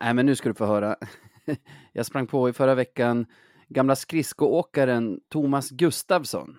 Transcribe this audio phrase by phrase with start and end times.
[0.00, 0.96] Nej, men nu ska du få höra.
[1.92, 3.26] Jag sprang på i förra veckan
[3.68, 6.58] gamla skridskoåkaren Thomas Gustafsson.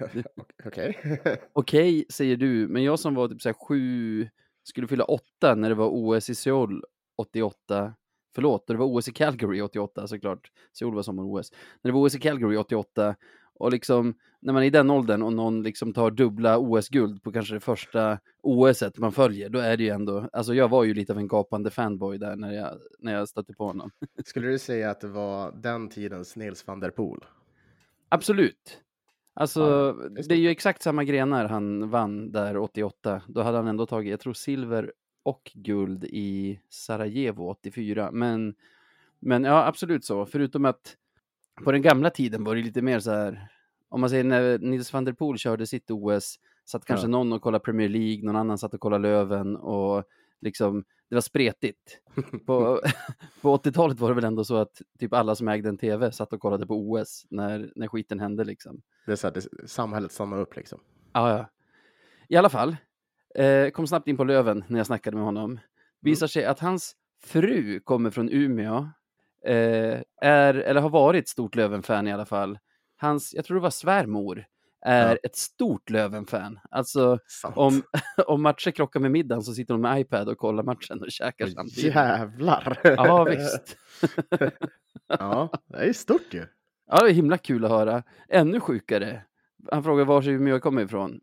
[0.64, 0.98] Okej.
[1.52, 4.28] Okej, säger du, men jag som var typ så här sju,
[4.62, 6.84] skulle fylla åtta när det var OS i Seoul
[7.16, 7.94] 88.
[8.34, 10.50] Förlåt, det var OS i Calgary 88 såklart.
[10.78, 11.52] Seoul var sommar-OS.
[11.82, 13.14] När det var OS i Calgary 88
[13.60, 17.32] och liksom när man är i den åldern och någon liksom tar dubbla OS-guld på
[17.32, 20.94] kanske det första OSet man följer, då är det ju ändå, alltså jag var ju
[20.94, 23.90] lite av en gapande fanboy där när jag, när jag stötte på honom.
[24.24, 27.20] Skulle du säga att det var den tidens Nils van der Poel?
[28.08, 28.80] Absolut.
[29.34, 33.22] Alltså, Ja, det är det är ju exakt samma grenar han vann där 88.
[33.28, 34.92] Då hade han ändå tagit, jag tror silver
[35.22, 38.10] och guld i Sarajevo 84.
[38.12, 38.54] Men,
[39.18, 40.26] men ja, absolut så.
[40.26, 40.96] Förutom att
[41.64, 43.48] på den gamla tiden var det lite mer så här,
[43.90, 47.10] om man säger när Nils van der Poel körde sitt OS, satt kanske Ja.
[47.10, 50.04] någon och kollade Premier League, någon annan satt och kollade Löven och
[50.40, 51.98] liksom, det var spretigt.
[52.46, 52.80] På,
[53.42, 56.32] på 80-talet var det väl ändå så att typ alla som ägde en tv satt
[56.32, 58.82] och kollade på OS när, när skiten hände liksom.
[59.06, 60.80] Det är så här, det, samhället stannar upp liksom.
[61.12, 61.50] Ja, ja.
[62.28, 62.76] I alla fall,
[63.34, 65.58] eh, kom snabbt in på Löven när jag snackade med honom.
[66.00, 68.88] Visar sig att hans fru kommer från Umeå,
[69.46, 72.58] eh, är, eller har varit stort Löven-fan i alla fall.
[73.00, 74.44] Hans, jag tror det var svärmor,
[74.86, 75.16] är Ja.
[75.22, 76.60] ett stort Löven-fan.
[76.70, 77.56] Alltså, Sant.
[77.58, 77.82] om,
[78.26, 81.46] om matcher krockar med middagen så sitter hon med iPad och kollar matchen och käkar
[81.46, 81.94] samtidigt.
[81.94, 82.78] Jävlar!
[82.84, 83.76] Ja, visst.
[85.08, 86.46] ja, det är stort ju.
[86.86, 88.02] Ja, det är himla kul att höra.
[88.28, 89.22] Ännu sjukare.
[89.72, 91.20] Han frågar var Umeå jag kommer ifrån.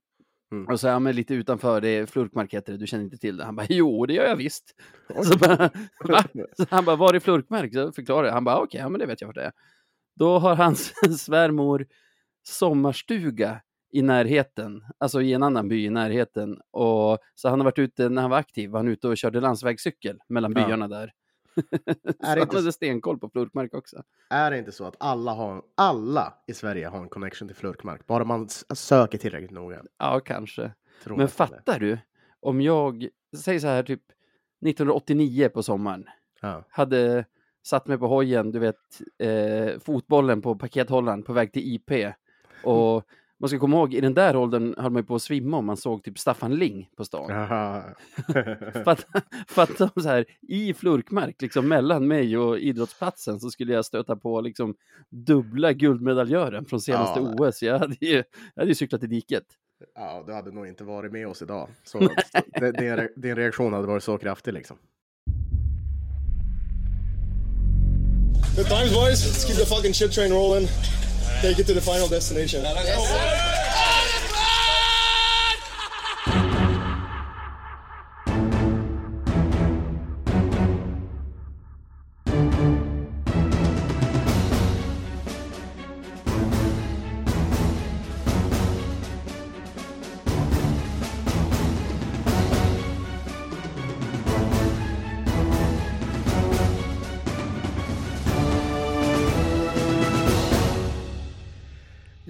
[0.52, 0.68] Mm.
[0.68, 3.38] Och så är han lite utanför, det är Flurkmark heter det, du känner inte till
[3.38, 3.46] det.
[3.46, 4.76] Han bara, jo det gör jag visst.
[5.24, 5.70] Så, bara,
[6.58, 7.74] så han bara, var är Flurkmark?
[7.74, 8.34] Så förklarar jag.
[8.34, 9.52] Han bara, okej, ja men det vet jag vart det är.
[10.18, 11.86] Då har hans svärmor
[12.44, 16.62] sommarstuga i närheten, alltså i en annan by i närheten.
[16.72, 19.42] Och, så han har varit ute, när han var aktiv, var han ute och körde
[19.42, 20.66] landsvägscykel mellan Ja.
[20.68, 21.14] byarna där.
[21.56, 24.04] Är det han inte hade stenkoll på Flurkmark också.
[24.30, 28.08] Är det inte så att alla, har, alla i Sverige har en connection till Flurkmark?
[28.08, 29.84] Bara man söker tillräckligt noga.
[29.98, 30.72] Ja, kanske.
[31.04, 31.98] Tror Men fattar du?
[32.40, 33.08] Om jag,
[33.38, 34.02] säg så här typ
[34.66, 36.06] 1989 på sommaren,
[36.42, 36.64] Ja.
[36.70, 37.26] hade
[37.68, 42.14] satt mig på hojen, du vet, eh, fotbollen på pakethållaren på väg till IP.
[42.64, 43.04] Och
[43.40, 45.66] man ska komma ihåg, i den där åldern höll man ju på att svimma om
[45.66, 47.30] man såg typ Staffan Ling på stan.
[48.86, 53.86] Fatta, fatta om så här, i flurkmark, liksom mellan mig och idrottsplatsen så skulle jag
[53.86, 54.76] stöta på liksom
[55.10, 57.48] dubbla guldmedaljören från senaste Ja.
[57.48, 57.64] OS.
[57.64, 58.16] Jag hade ju,
[58.56, 59.46] jag hade ju cyklat i diket.
[59.96, 61.70] ja, du hade nog inte varit med oss idag.
[61.84, 62.00] Så
[63.16, 64.78] din reaktion hade varit så kraftig liksom.
[68.56, 69.26] Good times, boys.
[69.26, 70.68] Let's keep the fucking shit train rolling.
[71.42, 72.64] Take it to the final destination.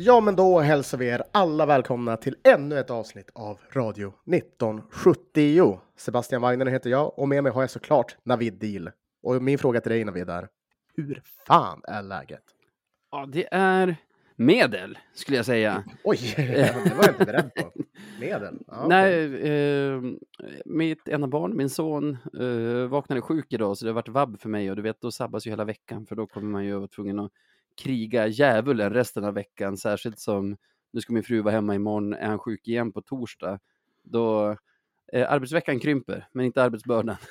[0.07, 5.79] Ja, men då hälsar vi er alla välkomna till ännu ett avsnitt av Radio 1970.
[5.97, 8.91] Sebastian Wagner heter jag och med mig har jag såklart Navid Deal.
[9.23, 10.47] Och min fråga till dig Navid är,
[10.95, 12.43] hur fan är läget?
[13.11, 13.95] Ja, det är
[14.35, 15.83] medel, skulle jag säga.
[16.03, 17.71] Oj, det var jag inte beredd på.
[18.19, 18.57] Medel?
[18.67, 18.89] Ja, okej.
[18.89, 20.01] Nej, eh,
[20.65, 24.49] mitt ena barn, min son, eh, vaknade sjuk idag så det har varit vabb för
[24.49, 26.87] mig och du vet, då sabbas ju hela veckan för då kommer man ju vara
[26.87, 27.31] tvungen att
[27.77, 30.57] kriga djävulen resten av veckan, särskilt som
[30.91, 33.59] nu ska min fru vara hemma imorgon, är han sjuk igen på torsdag,
[34.03, 34.57] då
[35.13, 37.15] eh, arbetsveckan krymper, men inte arbetsbördan.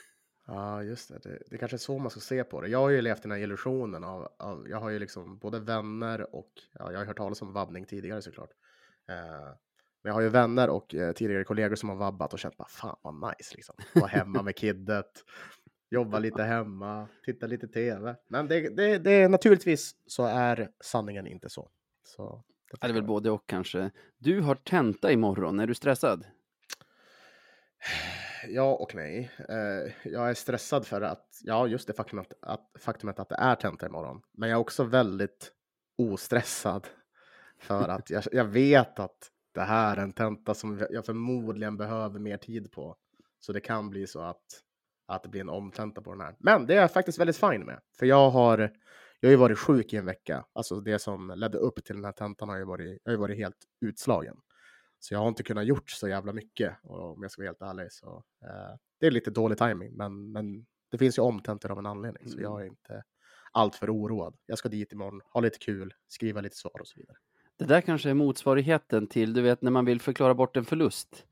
[0.49, 1.19] Ja, just det.
[1.23, 1.39] det.
[1.51, 2.69] Det kanske är så man ska se på det.
[2.69, 6.34] Jag har ju levt den här illusionen av, av jag har ju liksom både vänner
[6.34, 8.51] och, ja, jag har hört talas om vabbning tidigare såklart.
[9.09, 9.17] Eh,
[10.03, 12.69] men jag har ju vänner och eh, tidigare kollegor som har vabbat och känt bara
[12.69, 13.75] fan vad nice liksom.
[13.95, 15.25] Vara hemma med kiddet,
[15.91, 18.16] jobba lite hemma, titta lite tv.
[18.28, 21.71] Men det, det, det naturligtvis så är sanningen inte så.
[22.05, 22.45] så
[22.81, 23.91] det är väl både och kanske.
[24.19, 26.27] Du har tenta imorgon, är du stressad?
[28.49, 29.31] Ja och nej.
[29.49, 33.55] Eh, jag är stressad för att, ja just det faktumet att, faktumet att det är
[33.55, 34.22] tenta imorgon.
[34.33, 35.53] Men jag är också väldigt
[35.99, 36.87] ostressad.
[37.59, 42.19] För att jag, jag vet att det här är en tenta som jag förmodligen behöver
[42.19, 42.97] mer tid på.
[43.41, 44.63] Så det kan bli så att,
[45.07, 46.37] att det blir en omtenta på den här.
[46.39, 47.81] Men det är jag faktiskt väldigt fine med.
[47.99, 48.59] För jag har,
[49.21, 50.45] jag har ju varit sjuk i en vecka.
[50.53, 53.21] Alltså det som ledde upp till den här tentan har ju varit, jag har ju
[53.21, 54.37] varit helt utslagen.
[54.99, 57.63] Så jag har inte kunnat gjort så jävla mycket och om jag ska vara helt
[57.63, 57.93] ärlig.
[57.93, 61.87] Så, eh, det är lite dålig timing, men, men det finns ju omtentor av en
[61.87, 62.43] anledning, så Mm.
[62.43, 63.03] jag är inte
[63.53, 64.37] alltför oroad.
[64.47, 67.17] Jag ska dit imorgon, ha lite kul, skriva lite svar och så vidare.
[67.59, 71.27] Det där kanske är motsvarigheten till, du vet när man vill förklara bort en förlust.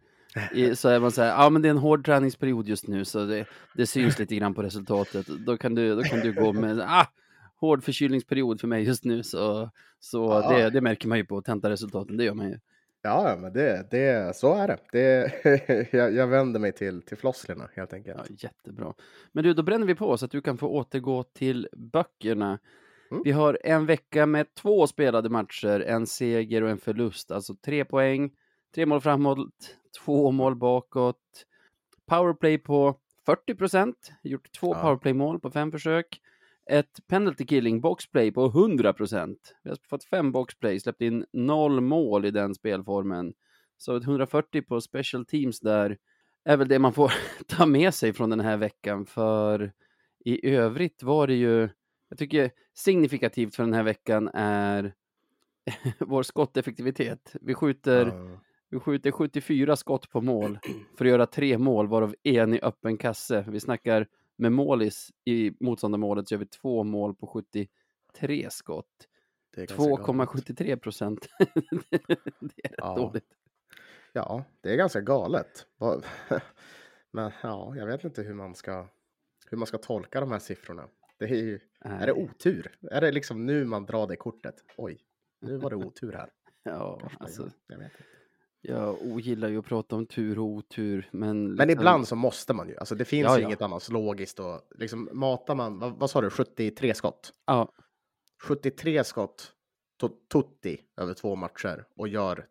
[0.52, 3.04] I, så är man så här, ja men det är en hård träningsperiod just nu
[3.04, 5.26] så det, det syns lite grann på resultatet.
[5.26, 7.06] Då kan du, då kan du gå med, ah,
[7.60, 9.70] hård förkylningsperiod för mig just nu så,
[10.00, 10.56] så Ja.
[10.56, 12.58] det, det märker man ju på tentaresultaten, det gör man ju.
[13.02, 14.78] Ja, men det, det, så är det.
[14.92, 18.20] det jag, jag vänder mig till, till flosklerna helt enkelt.
[18.28, 18.94] Ja, jättebra.
[19.32, 22.58] Men du, då bränner vi på så att du kan få återgå till böckerna.
[23.10, 23.22] Mm.
[23.24, 27.84] Vi har en vecka med två spelade matcher, en seger och en förlust, alltså tre
[27.84, 28.30] poäng,
[28.74, 29.38] tre mål framåt,
[30.04, 31.46] två mål bakåt.
[32.06, 34.82] Powerplay på 40 procent, gjort två Ja.
[34.82, 36.20] powerplay-mål på fem försök.
[36.70, 39.54] Ett penalty killing boxplay på 100 procent.
[39.62, 43.34] Vi har fått fem boxplay, släppt in noll mål i den spelformen.
[43.76, 45.98] Så ett 140 på special teams där
[46.44, 47.12] är väl det man får
[47.46, 49.06] ta med sig från den här veckan.
[49.06, 49.72] För
[50.24, 51.68] i övrigt var det ju,
[52.08, 54.94] jag tycker signifikativt för den här veckan är
[55.98, 57.36] vår skotteffektivitet.
[57.40, 58.40] Vi skjuter, Ja.
[58.74, 60.58] Vi skjuter 74 skott på mål
[60.96, 63.44] för att göra tre mål, varav en i öppen kasse.
[63.48, 64.06] Vi snackar
[64.36, 69.08] med målis i motståndarmålet så gör vi två mål på 73 skott.
[69.54, 70.28] Det är ganska galet.
[70.28, 71.28] 2,73 procent.
[71.38, 72.96] det är rätt Ja.
[72.96, 73.24] dåligt.
[74.12, 75.66] Ja, det är ganska galet.
[77.10, 78.88] Men ja, jag vet inte hur man ska,
[79.50, 80.88] hur man ska tolka de här siffrorna.
[81.18, 82.76] Det är ju, är det otur?
[82.90, 84.54] Är det liksom nu man drar det kortet?
[84.76, 85.00] Oj,
[85.40, 86.30] nu var det otur här.
[86.66, 87.50] Ja, alltså.
[87.66, 88.04] Jag vet inte.
[88.64, 91.44] Jag ogillar ju att prata om tur och otur, men...
[91.54, 92.76] Men liksom- ibland så måste man ju.
[92.76, 93.48] Alltså det finns Ja, ju ja.
[93.48, 94.40] inget annat logiskt.
[94.40, 97.32] Och liksom matar man, vad, vad sa du, 73 skott?
[97.46, 97.72] Ja,
[98.42, 99.52] 73 skott
[100.02, 102.46] to- tutti över två matcher och gör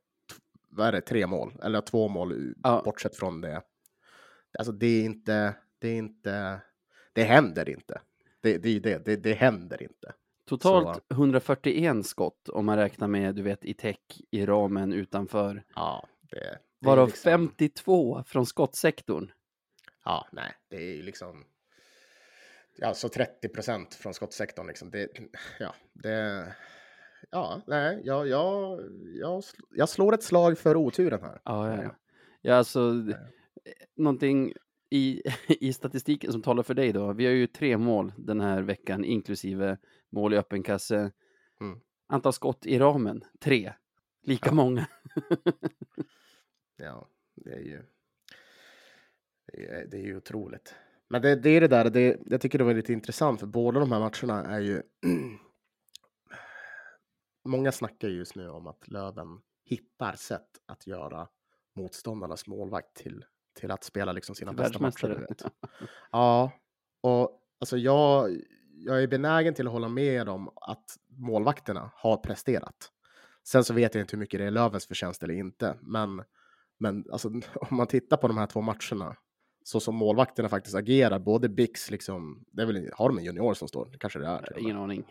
[0.69, 2.81] vad är det, tre mål eller två mål Ja.
[2.85, 3.61] bortsett från det.
[4.59, 6.61] Alltså det är inte, det är inte,
[7.13, 8.01] det händer inte.
[8.41, 10.13] Det, det är ju det, det, det händer inte.
[10.45, 15.63] Totalt 141 skott om man räknar med, du vet, i täck i ramen utanför.
[15.75, 19.31] Ja, det, det Varav liksom, 52 från skottsektorn.
[20.05, 21.43] Ja, nej, det är ju liksom.
[22.81, 24.91] Alltså 30 procent från skottsektorn liksom.
[24.91, 25.09] Det,
[25.59, 26.55] ja, det.
[27.31, 28.79] Ja, nej, jag, jag,
[29.21, 29.43] jag,
[29.75, 31.41] jag slår ett slag för oturen här.
[31.43, 31.95] Ja, ja, Ja, ja.
[32.41, 32.79] ja alltså,
[33.09, 33.17] Ja.
[33.95, 34.53] någonting
[34.89, 37.13] i, i statistiken som talar för dig då.
[37.13, 39.77] Vi har ju tre mål den här veckan, inklusive
[40.13, 41.11] mål i öppen kasse.
[41.61, 41.79] Mm.
[42.07, 43.73] Antal skott i ramen, tre.
[44.21, 44.53] Lika Ja.
[44.53, 44.87] många.
[46.75, 47.83] Ja, det är ju.
[49.45, 50.75] Det är, det är ju otroligt.
[51.09, 53.79] Men det, det är det där, det, jag tycker det var lite intressant för båda
[53.79, 54.81] de här matcherna är ju.
[57.45, 61.27] Många snackar ju just nu om att Löven hittar sätt att göra
[61.75, 65.27] motståndarnas målvakt till, till att spela liksom sina bästa matcher.
[66.11, 66.51] Ja,
[67.01, 68.31] och alltså jag,
[68.85, 72.89] jag är benägen till att hålla med om att målvakterna har presterat.
[73.43, 76.23] Sen så vet jag inte hur mycket det är Lövens förtjänst eller inte, men,
[76.77, 79.15] men alltså, om man tittar på de här två matcherna,
[79.63, 83.53] så som målvakterna faktiskt agerar, både Bix, liksom, det är väl, har de en junior
[83.53, 83.95] som står?
[83.99, 84.59] Kanske det är.
[84.59, 85.03] Ingen aning.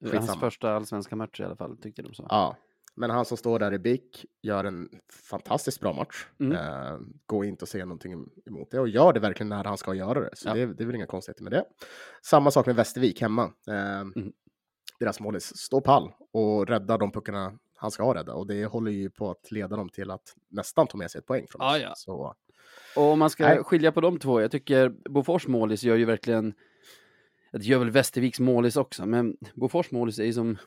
[0.00, 0.40] Hans Skitsamma.
[0.40, 2.26] första allsvenska match i alla fall, tyckte de så.
[2.28, 2.56] Ja,
[2.96, 4.88] men han som står där i BIK gör en
[5.30, 6.26] fantastiskt bra match.
[6.40, 6.52] Mm.
[6.52, 9.94] Eh, går inte att se någonting emot det och gör det verkligen när han ska
[9.94, 10.30] göra det.
[10.36, 10.54] Så Ja.
[10.54, 11.64] det, det är väl inga konstigheter med det.
[12.22, 13.52] Samma sak med Västervik hemma.
[13.68, 14.32] Eh, Mm.
[15.00, 19.10] Deras målis står pall och räddar de puckarna han ska rädda och det håller ju
[19.10, 21.82] på att leda dem till att nästan ta med sig ett poäng från Ja, oss.
[21.82, 21.94] ja.
[21.96, 22.34] Så,
[23.00, 23.64] Och om man ska Nej.
[23.64, 26.54] skilja på de två, jag tycker Bofors målis gör ju verkligen,
[27.52, 30.58] det gör väl Västerviks målis också, men Bofors målis är ju som,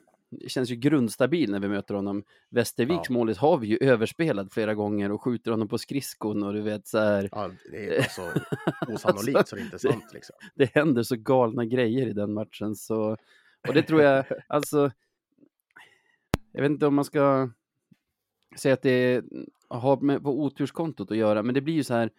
[0.47, 2.23] känns ju grundstabil när vi möter honom.
[2.49, 3.13] Västerviks Ja.
[3.13, 6.87] målis har vi ju överspelat flera gånger och skjuter honom på skridskon och du vet
[6.87, 8.31] så här, ja, det är så
[8.93, 10.35] osannolikt så det är inte det- sant liksom.
[10.55, 13.17] det händer så galna grejer i den matchen så,
[13.67, 14.91] och det tror jag, alltså,
[16.51, 17.49] jag vet inte om man ska
[18.57, 19.23] säga att det
[19.67, 22.09] har med på oturskontot att göra, men det blir ju så här,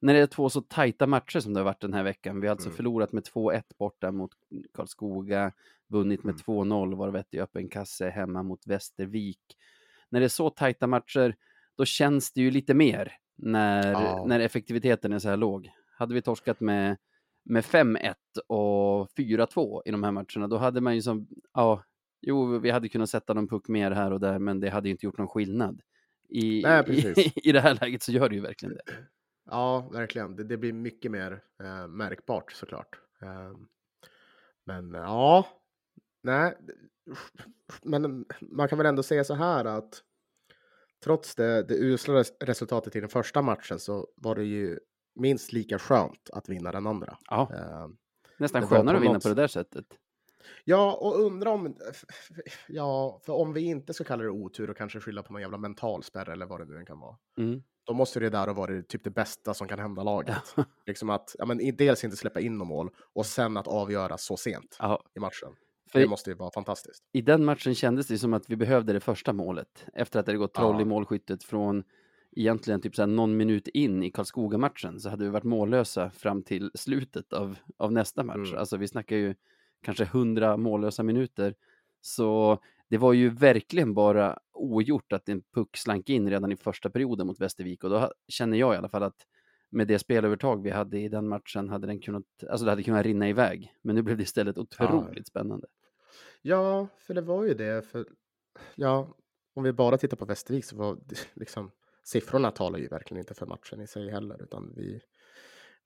[0.00, 2.46] när det är två så tajta matcher som det har varit den här veckan, vi
[2.46, 2.76] har alltså Mm.
[2.76, 4.30] förlorat med 2-1 borta mot
[4.74, 5.52] Karlskoga,
[5.90, 6.42] vunnit med Mm.
[6.68, 9.40] 2-0, varav ett i öppen kasse hemma mot Västervik.
[10.08, 11.36] När det är så tajta matcher,
[11.76, 14.24] då känns det ju lite mer när, Ja.
[14.28, 15.70] när effektiviteten är så här låg.
[15.98, 16.96] Hade vi torskat med,
[17.44, 18.14] med 5-1
[18.46, 21.84] och 4-2 i de här matcherna, då hade man ju som, ja,
[22.20, 24.92] jo, vi hade kunnat sätta någon puck mer här och där, men det hade ju
[24.92, 25.80] inte gjort någon skillnad.
[26.28, 27.32] I, Nej, i.
[27.48, 28.82] I det här läget så gör det ju verkligen det.
[29.50, 30.36] Ja, verkligen.
[30.36, 32.88] Det, det blir mycket mer eh, märkbart såklart.
[33.22, 33.52] Eh,
[34.66, 35.46] men ja,
[36.22, 36.56] nej.
[37.82, 40.02] Men man kan väl ändå säga så här att
[41.04, 44.78] trots det, det usla res- resultatet i den första matchen så var det ju
[45.14, 47.18] minst lika skönt att vinna den andra.
[47.30, 47.88] Ja, Eh,
[48.38, 49.84] Nästan skönare att vinna något på det där sättet.
[50.64, 51.76] Ja, och undra om...
[52.68, 55.58] Ja, för om vi inte ska kalla det otur och kanske skylla på någon jävla
[55.58, 57.16] mental spärr eller vad det nu än kan vara.
[57.38, 57.62] Mm.
[57.84, 60.36] Då måste det där ha varit typ det bästa som kan hända laget.
[60.86, 64.36] Liksom att, ja, men dels inte släppa in någon mål och sen att avgöra så
[64.36, 65.48] sent Ja, i matchen.
[65.92, 67.04] För Det måste ju vara fantastiskt.
[67.12, 69.86] i den matchen kändes det som att vi behövde det första målet.
[69.94, 70.82] Efter att det gått troll Ja.
[70.82, 71.84] i målskyttet från
[72.36, 76.70] egentligen typ så någon minut in i Karlskoga-matchen så hade vi varit mållösa fram till
[76.74, 78.48] slutet av, av nästa match.
[78.48, 78.58] Mm.
[78.58, 79.34] Alltså vi snackar ju
[79.82, 81.54] kanske hundra mållösa minuter.
[82.00, 86.90] Så det var ju verkligen bara ogjort att en puck slank in redan i första
[86.90, 89.26] perioden mot Västervik och då känner jag i alla fall att
[89.70, 93.06] med det spelövertag vi hade i den matchen hade den kunnat, alltså det hade kunnat
[93.06, 93.72] rinna iväg.
[93.82, 95.66] Men nu blev det istället otroligt spännande.
[96.42, 97.82] Ja, för det var ju det.
[97.82, 98.06] För,
[98.74, 99.16] ja,
[99.54, 100.98] om vi bara tittar på Västervik så var
[101.34, 101.70] liksom,
[102.04, 105.00] siffrorna talar ju verkligen inte för matchen i sig heller, utan vi,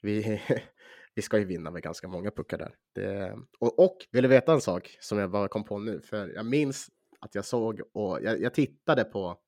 [0.03, 0.43] vi,
[1.15, 2.75] vi ska ju vinna med ganska många puckar där.
[2.93, 6.01] Det, och, och vill du veta en sak som jag bara kom på nu?
[6.01, 9.39] För jag minns att jag såg och jag, jag tittade på,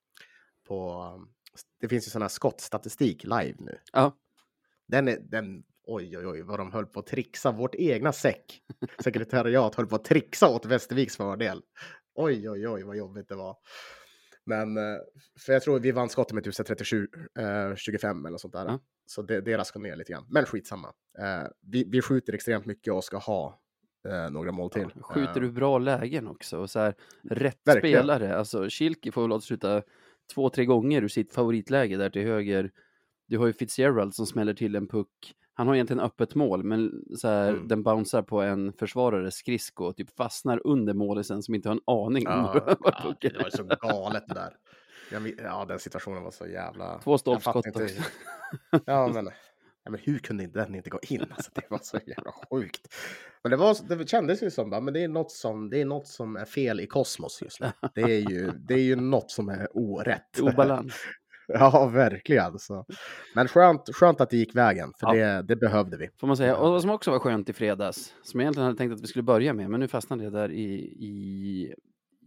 [0.68, 1.26] på,
[1.80, 3.78] det finns ju sån här skottstatistik live nu.
[3.92, 4.16] Ja,
[4.86, 7.52] Den är, den, oj oj oj vad de höll på att trixa.
[7.52, 8.62] Vårt egna säck,
[9.04, 11.62] sekretariat höll på att trixa åt Västerviks fördel.
[12.14, 13.56] Oj oj oj vad jobbigt det var.
[14.44, 14.96] Men, eh,
[15.46, 18.52] för jag tror vi vann skottet med typ så här 37, eh, 25 eller sånt
[18.52, 18.66] där.
[18.66, 18.80] Ja.
[19.06, 20.26] Så det, det raskade ner lite grann.
[20.30, 20.88] Men skitsamma.
[21.18, 23.60] Eh, vi, vi skjuter extremt mycket och ska ha
[24.30, 24.88] några mål till.
[25.00, 26.58] Skjuter Eh, du bra lägen också?
[26.58, 26.94] Och så här,
[27.30, 27.98] rätt Verkligen.
[27.98, 28.36] spelare.
[28.36, 29.82] Alltså, Schilke får väl avsluta
[30.34, 32.70] två, tre gånger ur sitt favoritläge där till höger.
[33.28, 35.34] Du har ju Fitzgerald som smäller till en puck.
[35.58, 37.68] Han har egentligen öppet mål, men så här, Mm.
[37.68, 41.82] den bouncear på en försvarares skridsko och typ fastnar under målisen som inte har en
[42.06, 44.52] aning om Ja, var ja, pucken det var så galet det där.
[45.12, 46.98] Jag, ja, den situationen var så jävla...
[46.98, 48.02] Två stolpskott också.
[48.86, 49.24] Ja, men,
[49.84, 51.26] ja, men hur kunde den inte gå in?
[51.30, 52.94] Alltså, det var så jävla sjukt.
[53.42, 56.06] Men det, var, det kändes ju som, men det är, något som, det är något
[56.06, 57.70] som är fel i kosmos just nu.
[57.94, 60.40] Det är ju, det är ju något som är orätt.
[60.40, 60.94] Obalans.
[61.58, 62.58] Ja, verkligen.
[62.58, 62.86] Så.
[63.34, 65.36] Men skönt, skönt att det gick vägen, för Ja.
[65.36, 66.08] det, det behövde vi.
[66.20, 66.56] Får man säga.
[66.56, 69.06] Och vad som också var skönt i fredags, som jag egentligen hade tänkt att vi
[69.06, 71.74] skulle börja med, men nu fastnade det där i, i,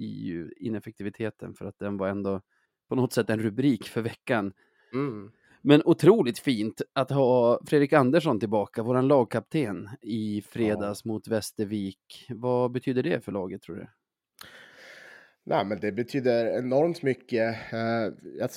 [0.06, 2.42] i ineffektiviteten för att den var ändå
[2.90, 4.54] på något sätt en rubrik för veckan.
[4.94, 5.32] Mm.
[5.62, 12.26] Men otroligt fint att ha Fredrik Andersson tillbaka, våran lagkapten i fredags mot Västervik.
[12.30, 13.88] Vad betyder det för laget tror du?
[15.50, 17.56] Nej, men det betyder enormt mycket.
[17.74, 18.13] Eh,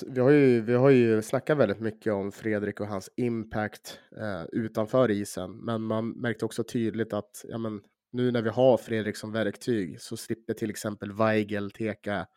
[0.07, 4.43] vi, har ju, vi har ju snackat väldigt mycket om Fredrik och hans impact eh,
[4.51, 7.81] utanför isen, men man märkte också tydligt att ja, men,
[8.11, 12.27] nu när vi har Fredrik som verktyg så slipper till exempel Weigel teka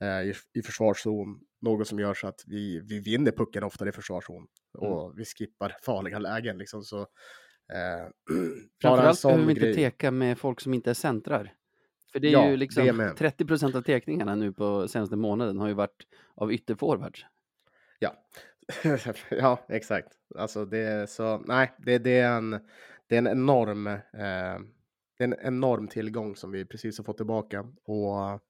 [0.00, 3.92] eh, i, i försvarszon, något som gör så att vi, vi vinner pucken oftare i
[3.92, 4.46] försvarszon
[4.78, 6.58] och vi skippar farliga lägen.
[6.58, 8.08] Liksom, så, eh,
[8.82, 9.74] Framförallt behöver vi inte grej.
[9.74, 11.52] teka med folk som inte är centrar.
[12.12, 13.16] För det är Ja, ju liksom med.
[13.16, 17.26] 30 procent av tekningarna nu på senaste månaden har ju varit av ytterforwards.
[17.98, 18.14] Ja,
[19.30, 20.08] ja exakt.
[20.38, 22.50] Alltså det är så, nej, det, det, är, en,
[23.06, 23.98] det är en enorm, eh,
[25.18, 28.40] det är en enorm tillgång som vi precis har fått tillbaka och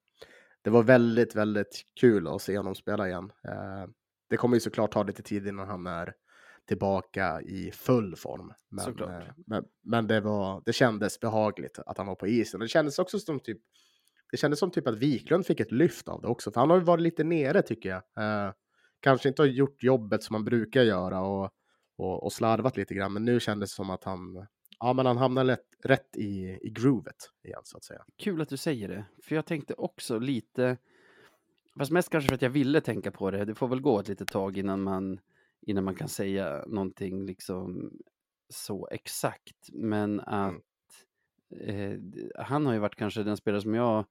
[0.62, 3.32] det var väldigt, väldigt kul att se honom spela igen.
[3.48, 3.86] Eh,
[4.30, 6.14] det kommer ju såklart ta lite tid innan han är
[6.72, 8.52] tillbaka i full form.
[8.70, 12.60] Men, eh, men, men det, var, det kändes behagligt att han var på isen.
[12.60, 13.58] Och det kändes också som typ
[14.30, 16.76] det kändes som typ att Wiklund fick ett lyft av det också, för han har
[16.76, 18.02] ju varit lite nere tycker jag.
[18.24, 18.52] Eh,
[19.00, 21.50] kanske inte har gjort jobbet som man brukar göra och,
[21.96, 24.46] och, och slarvat lite grann, men nu kändes det som att han,
[24.78, 28.04] ja, men han hamnar lätt, rätt i, i groovet igen så att säga.
[28.18, 30.76] Kul att du säger det, för jag tänkte också lite,
[31.78, 34.08] fast mest kanske för att jag ville tänka på det, det får väl gå ett
[34.08, 35.20] litet tag innan man,
[35.62, 37.92] innan man kan säga någonting liksom
[38.48, 40.54] så exakt, men att
[41.60, 41.98] eh,
[42.36, 44.04] han har ju varit kanske den spelare som jag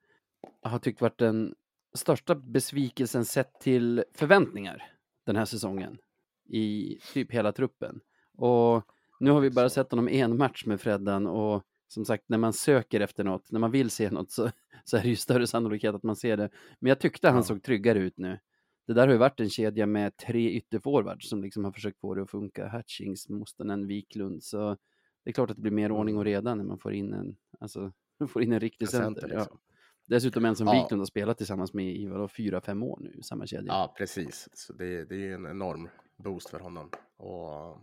[0.61, 1.55] har tyckt varit den
[1.93, 4.91] största besvikelsen sett till förväntningar
[5.25, 5.97] den här säsongen
[6.49, 7.99] i typ hela truppen.
[8.37, 8.83] Och
[9.19, 12.53] nu har vi bara sett honom en match med Freddan och som sagt, när man
[12.53, 14.51] söker efter något, när man vill se något så,
[14.83, 16.49] så är det ju större sannolikhet att man ser det.
[16.79, 17.43] Men jag tyckte han Ja.
[17.43, 18.39] såg tryggare ut nu.
[18.87, 22.13] Det där har ju varit en kedja med tre ytterforwards som liksom har försökt få
[22.13, 22.67] det att funka.
[22.67, 24.43] Hatchings, Mustonen, Wiklund.
[24.43, 24.77] Så
[25.23, 27.37] det är klart att det blir mer ordning och reda när man får in en,
[27.59, 27.91] alltså,
[28.27, 29.29] får in en riktig Center, center.
[29.35, 29.39] Ja.
[29.39, 29.59] liksom.
[30.05, 30.73] Dessutom en som Ja.
[30.73, 33.73] Wiklund har spelat tillsammans med i vadå, fyra, fem år nu samma kedja.
[33.73, 34.49] Ja, precis.
[34.53, 36.89] Så det, det är ju en enorm boost för honom.
[37.17, 37.77] Och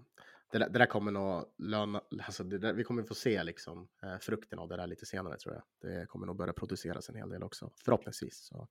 [0.53, 4.19] det, där, det där kommer nog löna, alltså där, vi kommer få se liksom eh,
[4.21, 5.91] frukten av det där lite senare tror jag.
[5.91, 8.47] Det kommer nog börja produceras en hel del också, förhoppningsvis.
[8.47, 8.69] Så.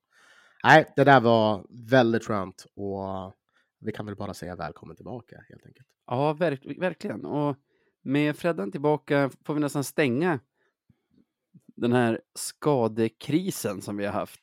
[0.64, 3.34] Nej, det där var väldigt skönt och
[3.80, 5.86] vi kan väl bara säga välkommen tillbaka helt enkelt.
[6.06, 7.24] Ja, verk, verkligen.
[7.24, 7.56] Och
[8.02, 10.40] med Freddan tillbaka får vi nästan stänga
[11.76, 14.40] den här skadekrisen som vi har haft.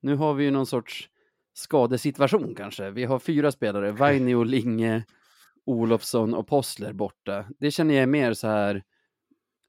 [0.00, 1.08] Nu har vi ju någon sorts
[1.52, 2.90] skadesituation kanske.
[2.90, 5.04] Vi har fyra spelare, Vainio, Linge,
[5.64, 7.46] Olofsson och Possler borta.
[7.58, 8.84] Det känner jag är mer så här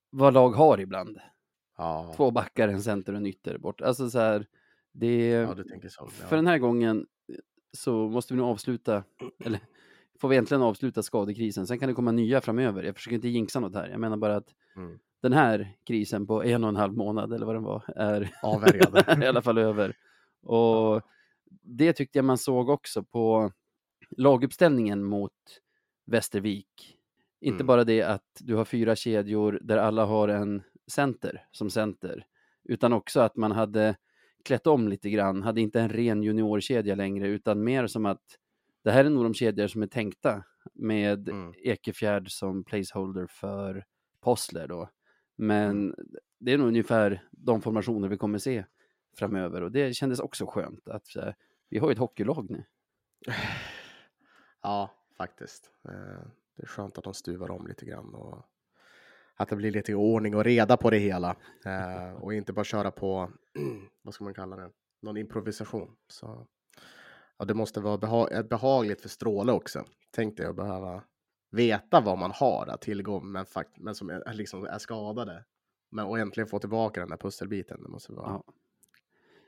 [0.09, 1.19] vad lag har ibland.
[1.77, 3.81] Ja, Två backar, en center och en ytter bort.
[3.81, 4.47] Alltså så här,
[4.93, 5.55] det, ja
[5.89, 6.07] så.
[6.07, 6.35] för Ja.
[6.35, 7.05] den här gången
[7.77, 9.03] så måste vi nog avsluta,
[9.45, 9.59] eller
[10.19, 11.67] får vi äntligen avsluta skadekrisen.
[11.67, 12.83] Sen kan det komma nya framöver.
[12.83, 13.89] Jag försöker inte jinxa något här.
[13.89, 14.99] Jag menar bara att Mm.
[15.21, 19.17] den här krisen på en och en halv månad eller vad den var är Avvärjade.
[19.25, 19.95] i alla fall över.
[20.41, 21.01] Och
[21.61, 23.51] det tyckte jag man såg också på
[24.17, 25.31] laguppställningen mot
[26.05, 26.97] Västervik.
[27.41, 27.67] Inte Mm.
[27.67, 32.25] bara det att du har fyra kedjor där alla har en center som center,
[32.63, 33.95] utan också att man hade
[34.43, 38.23] klätt om lite grann, hade inte en ren juniorkedja längre, utan mer som att
[38.83, 41.53] det här är nog de kedjor som är tänkta med Mm.
[41.57, 43.85] Ekefjärd som placeholder för
[44.21, 44.89] Possler då.
[45.35, 45.95] Men Mm.
[46.39, 48.65] det är nog ungefär de formationer vi kommer se
[49.17, 51.35] framöver och det kändes också skönt att här,
[51.69, 52.63] vi har ju ett hockeylag nu.
[54.61, 55.71] Ja, faktiskt.
[55.85, 58.45] Eh, Det är skönt att de stuvar om lite grann och
[59.43, 61.35] att det blir lite ordning och reda på det hela
[61.65, 63.31] Eh, och inte bara köra på,
[64.01, 64.69] vad ska man kalla det,
[65.01, 65.95] någon improvisation.
[66.07, 66.47] Så,
[67.37, 69.85] ja, det måste vara beha behagligt för Stråle också.
[70.11, 71.03] Tänk dig att behöva
[71.51, 75.43] veta vad man har att tillgå, men, fakt men som är, liksom är skadade.
[75.91, 77.83] Men och äntligen få tillbaka den där pusselbiten.
[77.83, 78.43] Det måste vara Ja.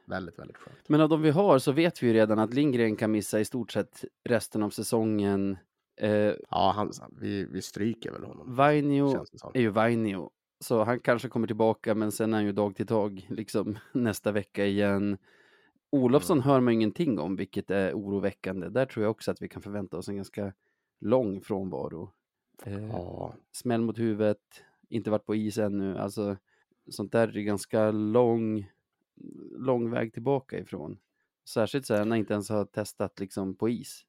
[0.08, 0.90] väldigt, väldigt skönt.
[0.90, 3.46] Men av de vi har så vet vi ju redan att Lindgren kan missa i
[3.46, 5.58] stort sett resten av säsongen.
[5.98, 8.56] Eh, Ja, han, vi, vi stryker väl honom.
[8.56, 12.75] Vainio är ju Vainio, så han kanske kommer tillbaka, men sen är han ju dag
[12.75, 15.18] till dag, liksom nästa vecka igen.
[15.90, 18.70] Olofsson hör man ingenting om, vilket är oroväckande.
[18.70, 20.54] Där tror jag också att vi kan förvänta oss en ganska
[21.00, 22.12] lång frånvaro.
[22.64, 24.42] Eh, Ja, Smäll mot huvudet,
[24.90, 25.98] inte varit på is ännu.
[25.98, 26.38] Alltså,
[26.90, 28.72] sånt där är ganska lång,
[29.58, 30.98] lång väg tillbaka ifrån.
[31.50, 34.05] Särskilt så här när jag inte ens har testat liksom på is.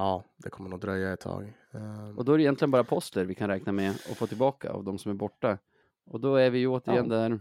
[0.00, 1.56] Ja, det kommer nog dröja ett tag.
[1.72, 4.70] Ehm, Och då är det egentligen bara Postler vi kan räkna med att få tillbaka
[4.70, 5.58] av de som är borta.
[6.04, 7.16] Och då är vi ju återigen Ja.
[7.16, 7.40] där,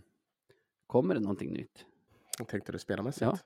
[0.88, 1.86] kommer det någonting nytt?
[2.48, 3.22] Tänkte du spelmässigt?
[3.22, 3.38] Ja.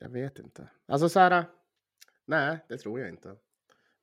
[0.00, 0.68] Jag vet inte.
[0.86, 1.44] Alltså så här,
[2.24, 3.36] nej, det tror jag inte.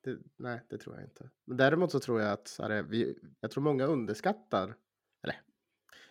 [0.04, 1.30] Det, nej, det tror jag inte.
[1.46, 4.76] Men däremot så tror jag att så här, vi, jag tror många underskattar,
[5.24, 5.42] eller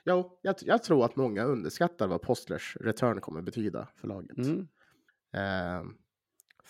[0.04, 4.38] jo, jag, jag tror att många underskattar vad Postlers return kommer betyda för laget.
[4.38, 4.68] Mm.
[5.32, 5.98] Ehm,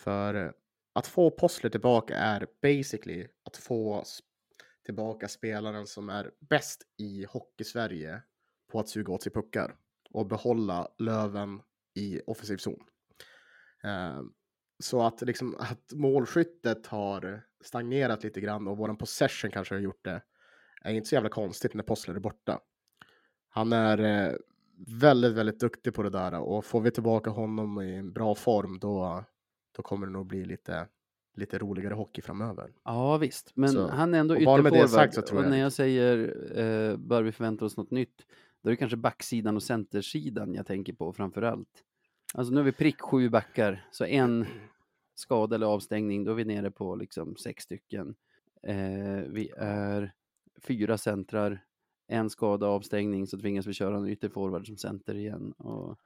[0.03, 0.51] för eh,
[0.93, 4.05] att få Possler tillbaka är basically att få
[4.85, 8.23] tillbaka spelaren som är bäst i hockey-Sverige
[8.73, 9.77] på att suga åt sig puckar
[10.11, 11.61] och behålla Löven
[11.95, 12.85] i offensiv zon.
[13.83, 14.33] Ehm,
[14.79, 20.05] så att, liksom, att målskyttet har stagnerat lite grann och våran possession kanske har gjort
[20.05, 20.23] det
[20.83, 22.61] är inte så jävla konstigt när Possler är borta.
[23.49, 24.37] Han är eh,
[25.01, 28.79] väldigt, väldigt duktig på det där och får vi tillbaka honom i en bra form
[28.79, 29.25] då,
[29.73, 30.89] då kommer det nog bli lite,
[31.35, 32.73] lite roligare hockey framöver.
[32.85, 35.45] Ja visst, men Så, han är ändå ytterforward.
[35.45, 36.19] och när jag säger
[36.59, 38.27] eh, bör vi förvänta oss något nytt,
[38.63, 41.85] då är det kanske backsidan och centersidan jag tänker på framför allt.
[42.35, 44.47] Alltså nu har vi prick sju backar, så en
[45.15, 48.15] skada eller avstängning, då är vi nere på liksom sex stycken.
[48.63, 50.13] Eh, vi är
[50.63, 51.65] fyra centrar,
[52.07, 55.53] en skada avstängning, så tvingas vi köra en ytterforward som center igen.
[55.53, 55.99] Och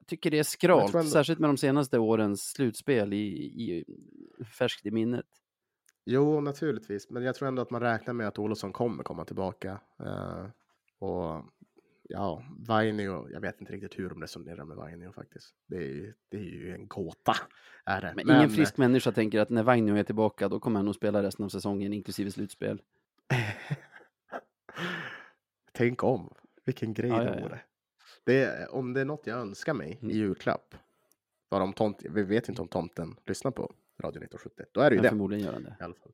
[0.00, 3.84] jag tycker det är skralt, särskilt med de senaste årens slutspel i, i,
[4.58, 5.26] färskt i minnet.
[6.04, 9.80] Jo, naturligtvis, men jag tror ändå att man räknar med att Olofsson kommer komma tillbaka.
[10.00, 10.46] Eh,
[10.98, 11.44] och
[12.02, 15.54] ja, Vainio, jag vet inte riktigt hur de resonerar med Vainio faktiskt.
[15.66, 17.34] Det är, ju- det är ju en gåta.
[17.84, 18.12] Är det.
[18.16, 21.22] Men, ingen frisk människa tänker att när Vainio är tillbaka, då kommer han nog spela
[21.22, 22.82] resten av säsongen, inklusive slutspel.
[25.72, 26.34] Tänk om,
[26.64, 27.56] vilken grej Ja, det ja, ja.
[28.24, 30.10] Det om det är något jag önskar mig Mm.
[30.10, 30.74] i julklapp,
[31.50, 33.62] bara om tomt, vi vet inte om tomten lyssnar på
[34.02, 35.08] Radio 1970, då är det ju det.
[35.08, 35.76] förmodligen gör han det.
[35.80, 36.12] I alla fall.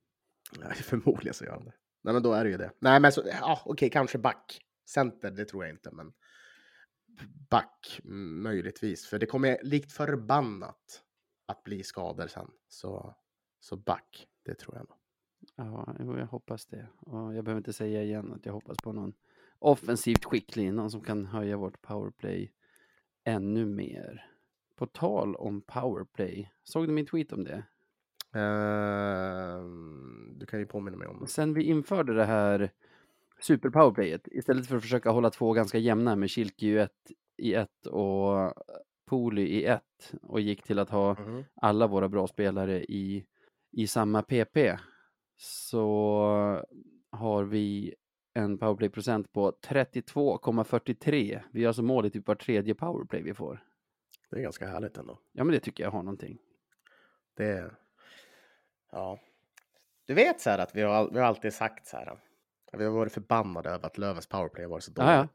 [0.58, 1.72] Nej, förmodligen så gör han det.
[2.02, 2.70] Nej, men då är det ju det.
[2.78, 4.60] Nej, men så, ja, okej, kanske back.
[4.88, 6.12] Center, det tror jag inte, men
[7.50, 9.06] back mm, möjligtvis.
[9.06, 11.02] För det kommer likt förbannat
[11.46, 12.50] att bli skador sen.
[12.68, 13.14] Så,
[13.60, 14.98] så back, det tror jag nog.
[15.56, 16.88] Ja, jag hoppas det.
[16.98, 19.12] Och jag behöver inte säga igen att jag hoppas på någon
[19.66, 22.52] offensivt skicklig, någon som kan höja vårt powerplay
[23.24, 24.26] ännu mer.
[24.76, 27.64] På tal om powerplay, såg du min tweet om det?
[28.86, 31.26] Ehm, du kan ju påminna mig om det.
[31.26, 32.70] Sen vi införde det här
[33.40, 37.54] super powerplayet, istället för att försöka hålla två ganska jämna med Kilke i ett, i
[37.54, 38.52] ett och
[39.06, 41.44] Poli i ett och gick till att ha Mhm.
[41.54, 43.24] alla våra bra spelare i,
[43.72, 44.78] i samma PP
[45.36, 46.64] så
[47.10, 47.94] har vi
[48.36, 51.40] en powerplay-procent på 32,43.
[51.52, 53.64] Vi har alltså mål i typ var tredje powerplay vi får.
[54.30, 55.18] Det är ganska härligt ändå.
[55.32, 56.38] Ja, men det tycker jag har någonting.
[57.36, 57.70] Det
[58.92, 59.20] Ja.
[60.06, 62.06] Du vet så här att vi har, vi har alltid sagt så här.
[62.06, 62.20] att
[62.72, 65.08] Vi har varit förbannade över att Lövens powerplay har varit så dåligt.
[65.08, 65.28] Ja, ja.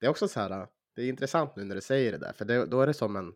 [0.00, 0.66] Det är också så här.
[0.94, 3.16] Det är intressant nu när du säger det där, för det, då är det som
[3.16, 3.34] en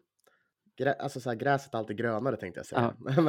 [0.76, 2.94] grä, alltså så här, gräset är alltid grönare tänkte jag säga.
[2.98, 3.24] Men,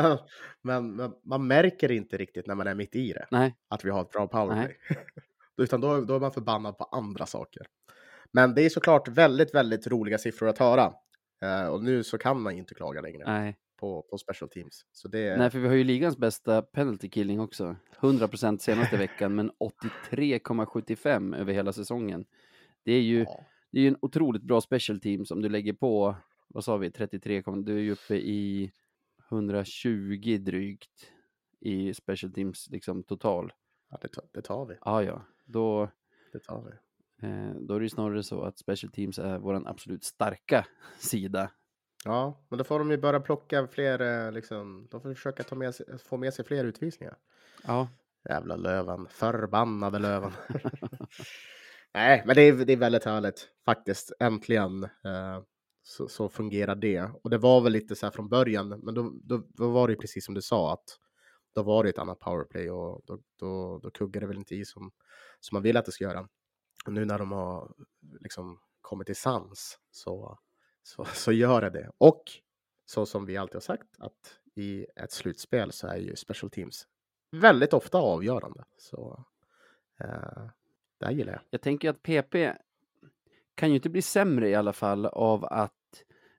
[0.62, 3.90] men, men man märker inte riktigt när man är mitt i det Nej, att vi
[3.90, 4.78] har ett bra powerplay.
[5.58, 7.68] Utan då, då är man förbannad på andra saker.
[8.32, 10.94] Men det är såklart väldigt, väldigt roliga siffror att höra.
[11.42, 13.58] Eh, och nu så kan man inte klaga längre nej.
[13.80, 14.86] på, på special teams.
[14.92, 17.76] Så det, Nej, för vi har ju ligans bästa penalty killing också.
[18.00, 19.52] 100% senaste veckan, men
[20.12, 22.26] 83,75 över hela säsongen.
[22.86, 26.16] Det är ju, ja, det är en otroligt bra special team som du lägger på,
[26.48, 28.72] vad sa vi, 33, kom- du är ju uppe i
[29.30, 31.12] 120 drygt
[31.60, 33.54] i special teams liksom total.
[33.90, 34.76] ja, det, tar- det tar vi.
[34.86, 35.90] Ja, ja, då,
[36.34, 36.72] Det tar vi.
[37.28, 40.68] eh, då är det ju snarare så att special teams är vår absolut starka
[41.00, 41.52] sida.
[42.06, 45.56] Ja, men då får de ju börja plocka fler, eh, liksom, de får försöka ta
[45.56, 47.18] med sig, få med sig fler utvisningar.
[47.64, 47.90] Ja,
[48.30, 50.32] Jävla Löven, förbannade Löven.
[51.94, 54.12] Nej, men det är, det är väldigt härligt faktiskt.
[54.20, 55.42] Äntligen eh,
[55.88, 57.12] så, så fungerar det.
[57.24, 59.92] Och det var väl lite så här från början, men då, då, då var det
[59.92, 61.00] ju precis som du sa att
[61.56, 64.66] då var det ett annat powerplay och då, då, då kuggar det väl inte i
[64.66, 64.92] som,
[65.40, 66.28] som man vill att det ska göra.
[66.86, 67.74] Och nu när de har
[68.20, 70.40] liksom kommit till sans så,
[70.84, 71.92] så, så gör det det.
[71.98, 72.24] Och
[72.86, 76.88] så som vi alltid har sagt att i ett slutspel så är ju special teams
[77.32, 78.64] väldigt ofta avgörande.
[78.78, 79.26] Så
[80.00, 80.50] eh,
[81.00, 81.42] det här gillar jag.
[81.50, 82.36] Jag tänker att PP
[83.56, 85.74] kan ju inte bli sämre i alla fall av att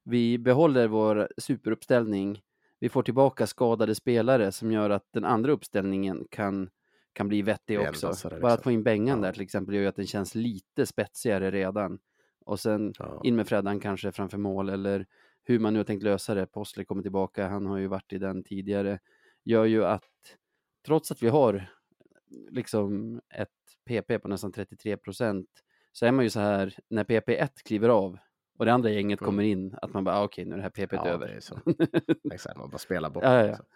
[0.04, 2.42] vi behåller vår superuppställning.
[2.78, 6.70] Vi får tillbaka skadade spelare som gör att den andra uppställningen kan,
[7.12, 8.06] kan bli vettig också.
[8.06, 8.70] vassare, Bara att liksom.
[8.70, 9.24] få in Bengan Ja.
[9.26, 11.98] där till exempel gör ju att den känns lite spetsigare redan.
[12.44, 13.20] Och sen Ja.
[13.24, 15.06] in med Freddan kanske framför mål eller
[15.44, 16.46] hur man nu har tänkt lösa det.
[16.46, 18.98] Postler kommer tillbaka, han har ju varit i den tidigare.
[19.44, 20.04] Gör ju att
[20.86, 21.70] trots att vi har
[22.50, 23.48] liksom ett
[23.84, 25.48] PP på nästan 33 procent
[25.98, 28.18] så är man ju så här när PP1 kliver av
[28.58, 29.26] och det andra gänget Mm.
[29.26, 31.40] kommer in att man bara ah, okej nu är det här PP Ja, över.
[32.32, 33.66] Exakt, man bara spelar bort Ja, ja, liksom.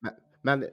[0.00, 0.12] Men,
[0.42, 0.64] men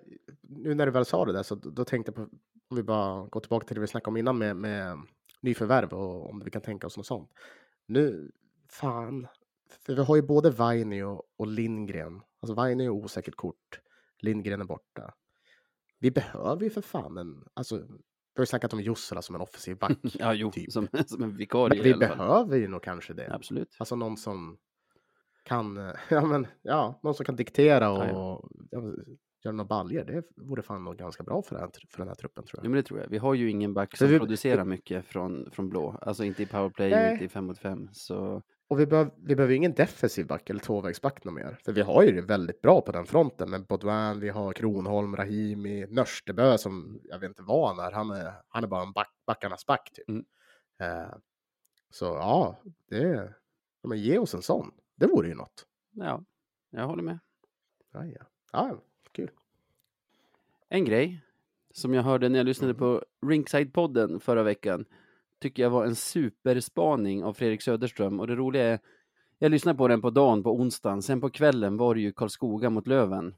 [0.41, 2.21] nu när du väl sa det där så då, tänkte jag på,
[2.69, 4.97] om vi bara går tillbaka till det vi snackade om innan med, med
[5.41, 7.29] nyförvärv och om vi kan tänka oss något sånt.
[7.87, 8.31] Nu,
[8.69, 9.27] fan,
[9.85, 12.21] för vi har ju både Vainio och, och Lindgren.
[12.39, 13.79] Alltså Vainio är osäkert kort,
[14.19, 15.13] Lindgren är borta.
[15.99, 17.87] Vi behöver ju för fan en, alltså
[18.35, 19.97] vi har ju snackat om Jussela som en offensiv back.
[20.19, 20.71] ja, jo, typ.
[20.71, 23.33] som, som en vikarie Men vi behöver ju nog kanske det.
[23.33, 23.75] Absolut.
[23.79, 24.57] Alltså någon som
[25.43, 28.81] kan, eh, ja men, ja, någon som kan diktera och Ja, ja,
[29.43, 30.03] göra några baljor.
[30.03, 32.63] Det vore fan nog ganska bra för den, här, för den här truppen tror Ja,
[32.63, 32.69] jag.
[32.71, 33.07] men det tror jag.
[33.09, 35.97] Vi har ju ingen back som vi- producerar mycket från, från blå.
[36.01, 37.11] Alltså inte i powerplay, Nej.
[37.13, 37.89] inte i 5 mot 5.
[37.91, 41.59] Så Och vi, behöv, vi behöver ingen defensiv back eller tvåvägsback mer.
[41.65, 45.15] För vi har ju det väldigt bra på den fronten med Baudouin, vi har Kronholm,
[45.15, 47.91] Rahimi, Nörstebö som jag vet inte vad han är.
[47.91, 50.09] Han är, han är bara en back, backarnas back typ.
[50.09, 50.25] Mm.
[50.79, 51.13] Eh,
[51.89, 52.57] så ja,
[52.89, 53.33] det,
[53.83, 54.71] men ge oss en sån.
[54.95, 55.65] Det vore ju något.
[55.91, 56.23] ja,
[56.69, 57.19] jag håller med.
[57.93, 58.25] Ja, ja.
[58.51, 59.31] ja kul.
[60.69, 61.21] En grej
[61.73, 62.79] som jag hörde när jag lyssnade Mm.
[62.79, 64.85] på Ringside-podden förra veckan
[65.45, 68.79] tycker jag var en superspaning av Fredrik Söderström och det roliga är
[69.39, 72.69] jag lyssnade på den på dagen på onsdagen, sen på kvällen var det ju Karlskoga
[72.69, 73.35] mot Löven.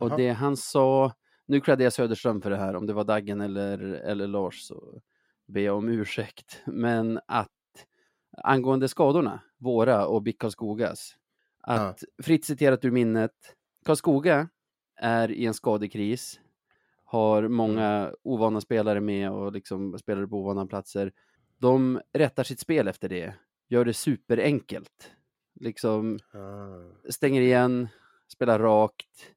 [0.00, 0.16] Och Jaha.
[0.16, 1.12] det han sa,
[1.46, 5.00] nu klädde jag Söderström för det här, om det var Daggen eller, eller Lars så
[5.46, 6.62] ber jag om ursäkt.
[6.66, 7.50] Men att
[8.42, 11.16] angående skadorna, våra och BIK Karlskogas,
[11.60, 14.48] att fritt citerat ur minnet, Karlskoga
[14.96, 16.40] är i en skadekris,
[17.04, 21.12] har många ovana spelare med och liksom spelare på ovana platser.
[21.64, 23.34] De rättar sitt spel efter det,
[23.68, 25.10] gör det superenkelt.
[25.60, 27.10] Liksom Ah.
[27.10, 27.88] stänger igen,
[28.28, 29.32] spelar rakt,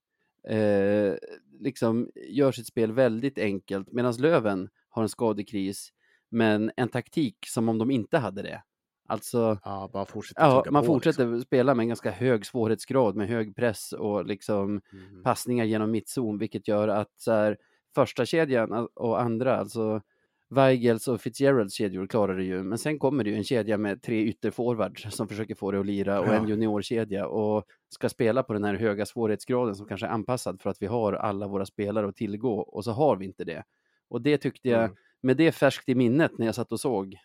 [0.48, 1.14] eh,
[1.60, 3.92] liksom gör sitt spel väldigt enkelt.
[3.92, 5.94] Medan Löven har en skadekris,
[6.30, 8.64] men en taktik som om de inte hade det.
[9.10, 13.28] Alltså, Ja, bara fortsätta ja, man på, fortsätter spela med en ganska hög svårighetsgrad med
[13.28, 14.82] hög press och liksom Liksom.
[15.10, 15.24] Mm.
[15.24, 17.58] passningar genom mittzon, vilket gör att så här,
[17.96, 20.02] första kedjan och andra, alltså
[20.50, 24.02] Weigels och Fitzgeralds kedjor klarar det ju, men sen kommer det ju en kedja med
[24.02, 26.34] tre ytterforwards som försöker få det att lira och Ja.
[26.34, 30.70] en juniorkedja och ska spela på den här höga svårighetsgraden som kanske är anpassad för
[30.70, 33.64] att vi har alla våra spelare att tillgå och så har vi inte det.
[34.10, 34.96] Och det tyckte jag, Mm.
[35.22, 37.20] med det färskt i minnet när jag satt och såg eh,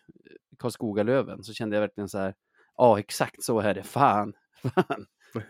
[0.59, 2.33] Karlskoga-Löven så kände jag verkligen så här,
[2.77, 4.33] ja exakt så är det, fan,
[4.63, 5.05] fan.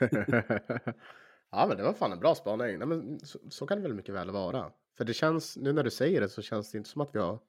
[1.52, 2.78] ja, men det var fan en bra spaning.
[2.80, 4.66] Nej, men så, så kan det väl mycket väl vara.
[4.98, 7.20] För det känns, nu när du säger det så känns det inte som att vi
[7.20, 7.40] har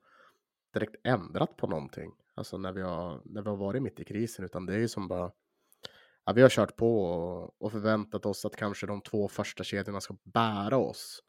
[0.75, 2.13] direkt ändrat på någonting.
[2.35, 4.89] Alltså när vi har, när vi har varit mitt i krisen, utan det är ju
[4.89, 5.33] som bara
[6.25, 10.01] ja, vi har kört på och, och förväntat oss att kanske de två första kedjorna
[10.01, 11.23] ska bära oss.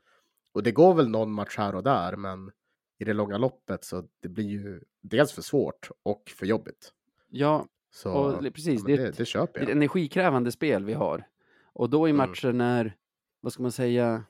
[0.54, 2.52] Och det går väl någon match här och där, men
[2.98, 6.94] i det långa loppet så det blir ju dels för svårt och för jobbigt.
[7.30, 8.82] Ja, Så och precis.
[8.82, 9.76] ja, det, det, ett- det köper det är ett jag.
[9.78, 11.28] energikrävande spel vi har.
[11.64, 12.30] Och då i Mm.
[12.30, 12.96] matcher när,
[13.42, 14.24] vad ska man säga,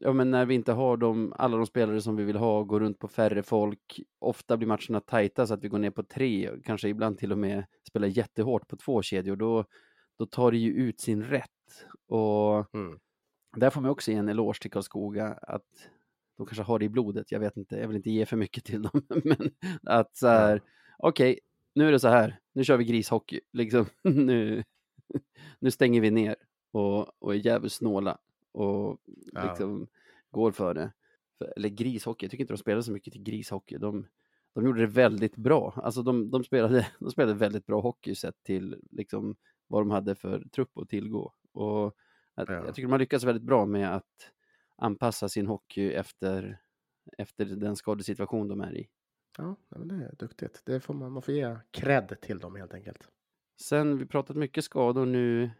[0.00, 2.80] ja men när vi inte har de, alla de spelare som vi vill ha, går
[2.80, 6.50] runt på färre folk, ofta blir matcherna tajta så att vi går ner på tre,
[6.50, 9.64] och kanske ibland till och med spelar jättehårt på två kedjor, då,
[10.18, 11.50] då tar det ju ut sin rätt.
[12.08, 12.98] Och Mm.
[13.56, 15.66] där får man också ge en eloge till Karlskoga att
[16.36, 18.64] de kanske har det i blodet, jag vet inte, jag vill inte ge för mycket
[18.64, 19.50] till dem, men
[19.82, 20.62] att så här,
[20.98, 21.40] okej,
[21.74, 24.64] nu är det så här, nu kör vi grishockey, liksom, nu,
[25.58, 26.36] nu stänger vi ner
[26.72, 28.18] och, och är jävligt snåla
[28.58, 28.98] och
[29.32, 29.44] Ja.
[29.48, 29.86] liksom
[30.30, 30.92] går för det.
[31.56, 34.06] Eller grishockey, jag tycker inte de spelade så mycket till grishockey, de,
[34.54, 38.42] de gjorde det väldigt bra, alltså de, de, spelade, de spelade väldigt bra hockey sett
[38.42, 41.32] till liksom vad de hade för trupp att tillgå.
[41.52, 41.86] Och
[42.34, 42.54] att, Ja.
[42.54, 44.32] jag tycker de har lyckats väldigt bra med att
[44.76, 46.60] anpassa sin hockey efter,
[47.18, 48.88] efter den skadesituation de är i.
[49.38, 50.62] Ja, det är duktigt.
[50.64, 53.08] Det får man, man får ge cred till dem helt enkelt.
[53.60, 55.50] Sen, vi pratat mycket skador nu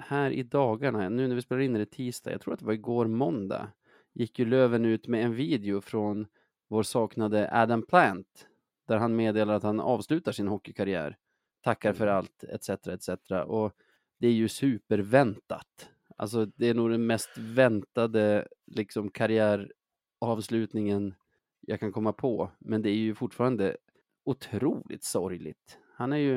[0.00, 2.66] här i dagarna, nu när vi spelar in är det tisdag, jag tror att det
[2.66, 3.72] var igår måndag,
[4.12, 6.26] gick ju Löven ut med en video från
[6.68, 8.48] vår saknade Adam Plant,
[8.88, 11.16] där han meddelar att han avslutar sin hockeykarriär,
[11.64, 12.16] tackar för Mm.
[12.16, 12.68] allt, etc.
[12.68, 13.08] etc.
[13.46, 13.72] Och
[14.18, 15.88] det är ju superväntat.
[16.16, 21.14] Alltså det är nog den mest väntade liksom karriäravslutningen
[21.60, 23.76] jag kan komma på, men det är ju fortfarande
[24.24, 25.78] otroligt sorgligt.
[25.94, 26.34] Han är ju,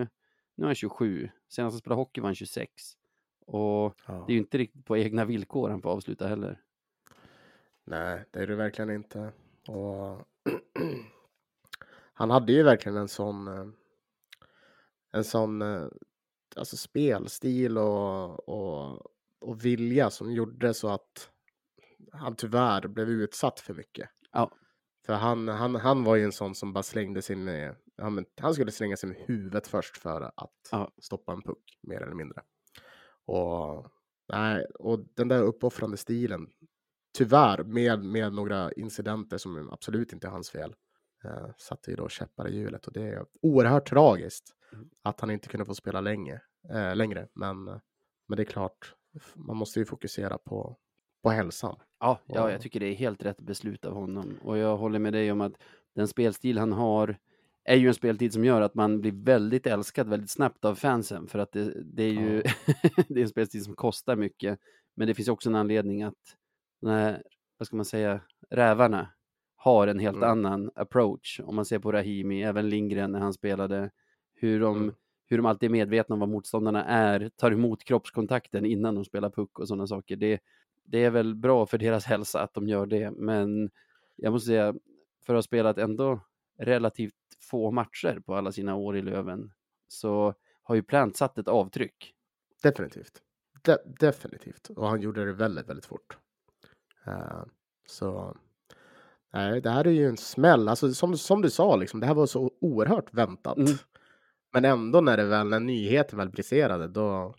[0.55, 2.71] nu är han 27, senast han spelade hockey var han 26.
[3.45, 4.23] Och Ja.
[4.27, 6.61] det är ju inte riktigt på egna villkor han får avsluta heller.
[7.85, 9.31] Nej, det är det verkligen inte.
[9.67, 10.27] Och
[12.13, 13.65] han hade ju verkligen en sån, eh,
[15.11, 15.87] en sån eh,
[16.55, 19.01] alltså spelstil och, och,
[19.39, 21.29] och vilja som gjorde så att
[22.11, 24.09] han tyvärr blev utsatt för mycket.
[24.31, 24.51] Ja.
[25.05, 28.71] För han, han, han var ju en sån som bara slängde med, han, han skulle
[28.71, 30.91] slänga sig med huvudet först för att Ja.
[31.01, 32.41] stoppa en puck, mer eller mindre.
[33.25, 33.85] Och,
[34.33, 36.47] nej, och den där uppoffrande stilen,
[37.17, 40.75] tyvärr med, med några incidenter som absolut inte är hans fel,
[41.23, 42.87] eh, satte ju då käppar i hjulet.
[42.87, 44.89] Och det är oerhört tragiskt Mm.
[45.01, 46.41] att han inte kunde få spela länge,
[46.73, 47.27] eh, längre.
[47.33, 47.63] Men,
[48.27, 48.95] men det är klart,
[49.35, 50.77] man måste ju fokusera på,
[51.23, 51.75] på hälsan.
[51.99, 52.51] Ja, ja, Ja.
[52.51, 54.37] jag tycker det är helt rätt beslut av honom.
[54.43, 55.53] Och jag håller med dig om att
[55.95, 57.17] den spelstil han har
[57.65, 61.27] är ju en speltid som gör att man blir väldigt älskad väldigt snabbt av fansen.
[61.27, 62.41] För att det, det är ju
[63.07, 64.59] det är en spelstil som kostar mycket.
[64.95, 66.37] Men det finns också en anledning att
[66.85, 67.23] här,
[67.57, 69.07] vad ska man säga, rävarna
[69.55, 70.29] har en helt Mm.
[70.29, 71.39] annan approach.
[71.43, 73.89] Om man ser på Rahimi, även Lindgren när han spelade,
[74.33, 74.95] hur de, Mm.
[75.29, 79.29] hur de alltid är medvetna om vad motståndarna är, tar emot kroppskontakten innan de spelar
[79.29, 80.15] puck och sådana saker.
[80.15, 80.39] Det,
[80.85, 83.69] det är väl bra för deras hälsa att de gör det, men
[84.15, 84.73] jag måste säga,
[85.25, 86.19] för att ha spelat ändå
[86.59, 87.13] relativt
[87.49, 89.51] få matcher på alla sina år i Löven,
[89.87, 92.13] så har ju Plant satt ett avtryck.
[92.63, 93.21] Definitivt.
[93.61, 94.69] De definitivt.
[94.69, 96.17] Och han gjorde det väldigt, väldigt fort.
[97.05, 97.43] Eh,
[97.87, 98.37] så
[99.33, 100.67] nej, det här är ju en smäll.
[100.67, 103.57] Alltså, som, som du sa, liksom, det här var så oerhört väntat.
[103.57, 103.73] Mm.
[104.53, 107.35] Men ändå när, det väl, när nyheten väl briserade, då,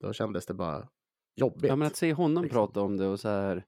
[0.00, 0.88] då kändes det bara
[1.36, 1.68] jobbigt.
[1.68, 2.56] Ja, men att se honom liksom.
[2.56, 3.64] prata om det och så här,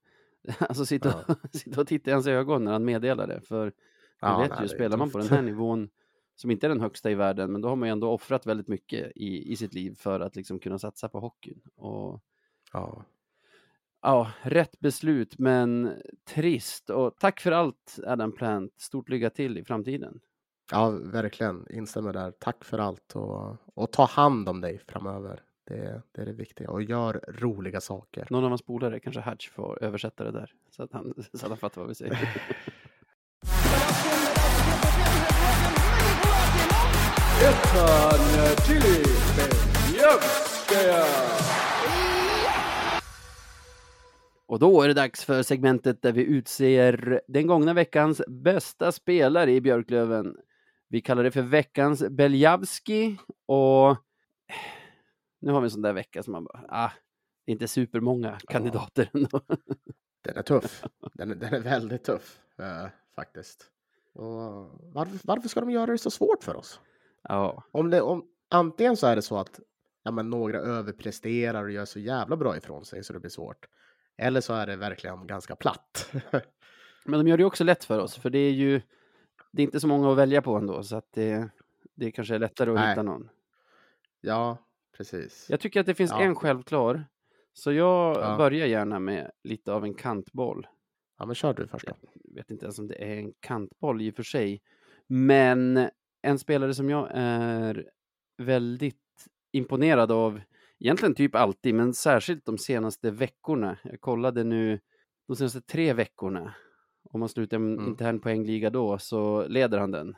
[0.58, 3.72] alltså sitta, och- sitta och titta i hans ögon när han meddelar det, för
[4.20, 5.88] du Ja, vet nej, ju, spelar man på den här nivån,
[6.36, 8.68] som inte är den högsta i världen, men då har man ju ändå offrat väldigt
[8.68, 11.60] mycket i, i sitt liv för att liksom kunna satsa på hockeyn.
[11.76, 12.22] Och
[12.72, 13.04] Ja,
[14.02, 16.90] Ja, rätt beslut, men trist.
[16.90, 18.80] Och tack för allt, Adam Plant.
[18.80, 20.20] Stort lycka till i framtiden.
[20.72, 21.66] ja, verkligen.
[21.70, 22.30] Instämmer där.
[22.30, 25.42] Tack för allt och, och ta hand om dig framöver.
[25.64, 26.70] Det, det är det viktiga.
[26.70, 28.26] Och gör roliga saker.
[28.30, 30.52] Någon av hans polare, kanske Hatch, får översätta det där.
[30.70, 32.18] Så att han, så att han fattar vad vi säger.
[44.46, 49.52] Och då är det dags för segmentet där vi utser den gångna veckans bästa spelare
[49.52, 50.36] i Björklöven.
[50.88, 53.96] Vi kallar det för veckans Beljavski och
[55.40, 56.90] nu har vi en sån där vecka som man bara, ah,
[57.46, 59.40] det är inte supermånga kandidater ändå.
[60.24, 60.84] Den är tuff.
[61.14, 63.64] Den, är- den är väldigt tuff eh, faktiskt.
[64.14, 66.80] Och varför, varför ska de göra det så svårt för oss?
[67.28, 69.60] Ja, Om det, om, antingen så är det så att
[70.02, 73.66] ja, men några överpresterar och gör så jävla bra ifrån sig så det blir svårt.
[74.16, 76.12] Eller så är det verkligen ganska platt.
[77.04, 78.80] Men de gör det också lätt för oss, för det är ju
[79.52, 81.48] det är inte så många att välja på ändå, så att det,
[81.94, 82.88] det kanske är lättare att Nej.
[82.88, 83.28] hitta någon.
[84.20, 84.58] Ja,
[84.96, 85.46] precis.
[85.50, 86.20] Jag tycker att det finns Ja.
[86.20, 87.04] en självklar,
[87.52, 88.36] så jag Ja.
[88.36, 90.66] börjar gärna med lite av en kantboll.
[91.18, 91.94] Ja, men kör du först då.
[92.24, 94.62] Jag vet inte ens om det är en kantboll i och för sig,
[95.06, 95.88] men
[96.28, 97.88] en spelare som jag är
[98.38, 98.96] väldigt
[99.52, 100.40] imponerad av,
[100.78, 103.78] egentligen typ alltid, men särskilt de senaste veckorna.
[103.84, 104.80] Jag kollade nu
[105.28, 106.54] de senaste tre veckorna.
[107.10, 107.86] Om man slutar en Mm.
[107.88, 110.16] intern poängliga då så leder han den.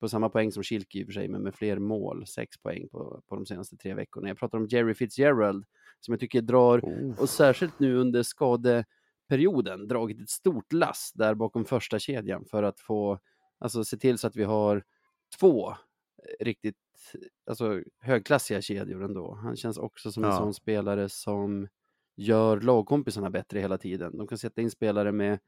[0.00, 2.26] På samma poäng som Schilke i och för sig, men med fler mål.
[2.26, 4.28] Sex poäng på, på de senaste tre veckorna.
[4.28, 5.64] Jag pratar om Jerry Fitzgerald
[6.00, 7.20] som jag tycker drar Oh.
[7.20, 12.80] och särskilt nu under skadeperioden dragit ett stort lass där bakom första kedjan för att
[12.80, 13.18] få,
[13.58, 14.82] alltså se till så att vi har
[15.38, 16.76] två eh, riktigt,
[17.46, 19.34] alltså högklassiga kedjor ändå.
[19.34, 20.36] Han känns också som en Ja.
[20.36, 21.68] sån spelare som
[22.16, 24.16] gör lagkompisarna bättre hela tiden.
[24.18, 25.38] De kan sätta in spelare med,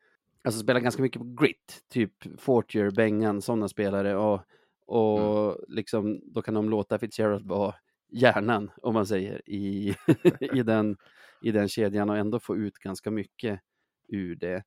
[0.45, 4.41] alltså spela ganska mycket på grit, typ Fortier, Bengan, sådana spelare och,
[4.87, 7.75] och liksom då kan de låta Fitzgerald vara
[8.13, 9.95] hjärnan, om man säger, i,
[10.41, 10.97] i, den,
[11.43, 13.61] i den kedjan och ändå få ut ganska mycket
[14.09, 14.63] ur det.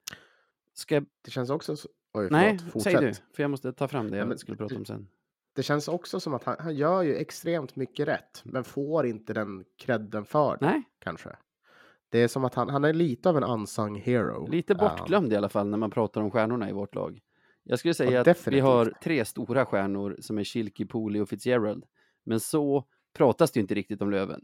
[0.73, 0.99] Ska.
[1.21, 1.75] Det känns också...
[2.15, 2.83] Oj, Nej, förlåt.
[2.83, 3.21] säg Fortsätt.
[3.29, 5.07] du, för jag måste ta fram det Ja, jag men skulle prata om sen.
[5.55, 9.33] Det känns också som att han, han gör ju extremt mycket rätt, men får inte
[9.33, 11.35] den credden för det, Nej, kanske.
[12.09, 14.47] Det är som att han, han är lite av en unsung hero.
[14.47, 14.89] lite Ja.
[14.89, 17.19] bortglömd i alla fall när man pratar om stjärnorna i vårt lag.
[17.63, 18.63] Jag skulle säga Ja, att vi definitivt.
[18.63, 21.85] har tre stora stjärnor som är Schilke, Pooley och Fitzgerald.
[22.23, 24.43] Men så pratas det ju inte riktigt om Löven.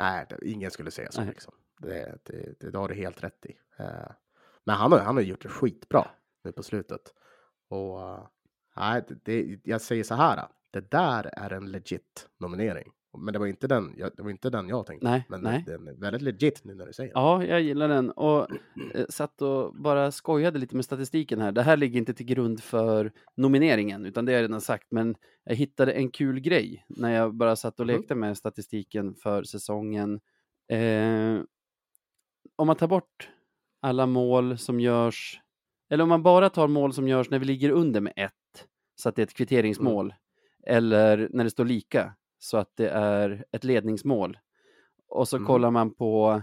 [0.00, 1.24] Nej, ingen skulle säga så.
[1.24, 1.54] Liksom.
[1.78, 3.52] Det, det, det, det har du helt rätt i.
[3.78, 3.86] Eh,
[4.64, 6.06] men han har, han har gjort det skitbra
[6.44, 7.00] nu på slutet.
[7.68, 7.98] Och
[8.76, 10.48] nej, det, det, jag säger så här.
[10.70, 12.92] Det där är en legit nominering.
[13.18, 15.06] Men det var inte den jag, det var inte den jag tänkte.
[15.10, 15.64] Nej, men nej.
[15.66, 17.20] den är väldigt legit nu när du säger det.
[17.20, 18.46] Ja, jag gillar den och
[18.94, 21.52] eh, satt och bara skojade lite med statistiken här.
[21.52, 25.54] Det här ligger inte till grund för nomineringen, utan det jag redan sagt, men jag
[25.54, 27.96] hittade en kul grej när jag bara satt och Mhm.
[27.96, 30.20] lekte med statistiken för säsongen.
[30.72, 31.40] Eh,
[32.56, 33.30] om man tar bort
[33.80, 35.40] alla mål som görs,
[35.90, 39.08] eller om man bara tar mål som görs när vi ligger under med ett, så
[39.08, 40.14] att det är ett kvitteringsmål,
[40.66, 44.38] eller när det står lika, så att det är ett ledningsmål.
[45.08, 45.46] Och så Mhm.
[45.46, 46.42] kollar man på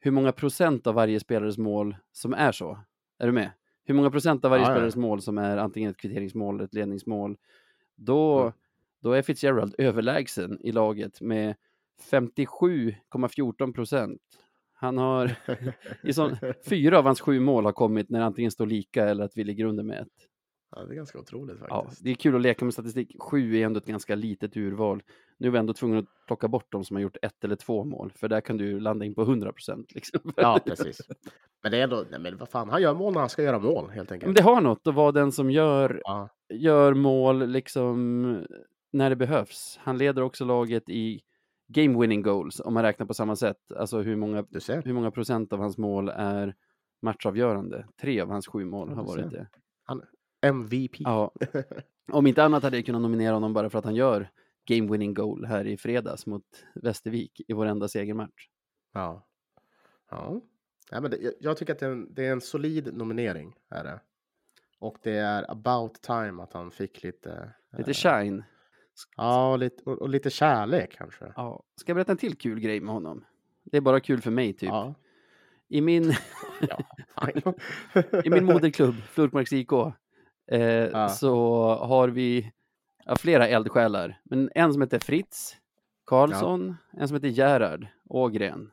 [0.00, 2.78] hur många procent av varje spelares mål som är så.
[3.18, 3.50] Är du med?
[3.84, 4.74] Hur många procent av varje Ja, ja.
[4.74, 7.36] spelares mål som är antingen ett kvitteringsmål eller ett ledningsmål.
[7.96, 8.52] Då, Mm.
[9.00, 11.54] då är Fitzgerald överlägsen i laget med
[12.10, 14.20] 57,14 procent.
[14.80, 15.36] Han har,
[16.02, 16.36] i sån,
[16.68, 19.44] fyra av hans sju mål har kommit när det antingen står lika eller att vi
[19.44, 20.08] ligger under med ett.
[20.76, 22.04] Ja, det är ganska otroligt Ja, faktiskt.
[22.04, 23.16] det är kul att leka med statistik.
[23.20, 25.02] Sju är ändå ett ganska litet urval.
[25.38, 27.84] Nu är vi ändå tvungna att plocka bort de som har gjort ett eller två
[27.84, 29.94] mål, för där kan du landa in på 100 procent.
[29.94, 30.20] Liksom.
[30.36, 31.00] Ja, precis.
[31.62, 33.58] Men det är ändå, nej men vad fan, han gör mål när han ska göra
[33.58, 34.36] mål helt Men enkelt.
[34.36, 38.46] det har något att vara den som gör, Ja, gör mål liksom
[38.92, 39.78] när det behövs.
[39.82, 41.20] Han leder också laget i
[41.68, 43.72] game winning goals, om man räknar på samma sätt.
[43.72, 44.44] Alltså hur många,
[44.84, 46.54] hur många procent av hans mål är
[47.02, 47.86] matchavgörande.
[48.00, 49.48] Tre av hans sju mål Ja, har varit det.
[50.42, 50.96] MVP.
[50.98, 51.32] Ja,
[52.12, 54.30] om inte annat hade jag kunnat nominera honom bara för att han gör
[54.64, 58.48] game winning goal här i fredags mot Västervik i vår enda segermatch.
[58.92, 59.26] Ja.
[60.10, 60.40] Ja.
[60.92, 63.54] Nej, men det, jag, jag tycker att det är, en, det är en solid nominering.
[63.70, 64.00] Är det.
[64.78, 67.52] Och det är about time att han fick lite...
[67.78, 68.44] Lite eh, shine.
[69.16, 71.32] Ja, och lite, och, och lite kärlek kanske.
[71.36, 71.62] Ja.
[71.76, 73.24] Ska jag berätta en till kul grej med honom?
[73.64, 74.68] Det är bara kul för mig typ.
[74.68, 74.94] Ja.
[75.68, 76.12] I min,
[76.60, 76.78] ja.
[78.24, 79.72] I min moderklubb, Flurkmarks IK,
[80.50, 81.08] eh, Ja.
[81.08, 81.34] så
[81.74, 82.52] har vi
[83.04, 84.20] ja, flera eldsjälar.
[84.24, 85.56] Men en som heter Fritz
[86.04, 88.70] Karlsson, en som heter Gerhard Ågren.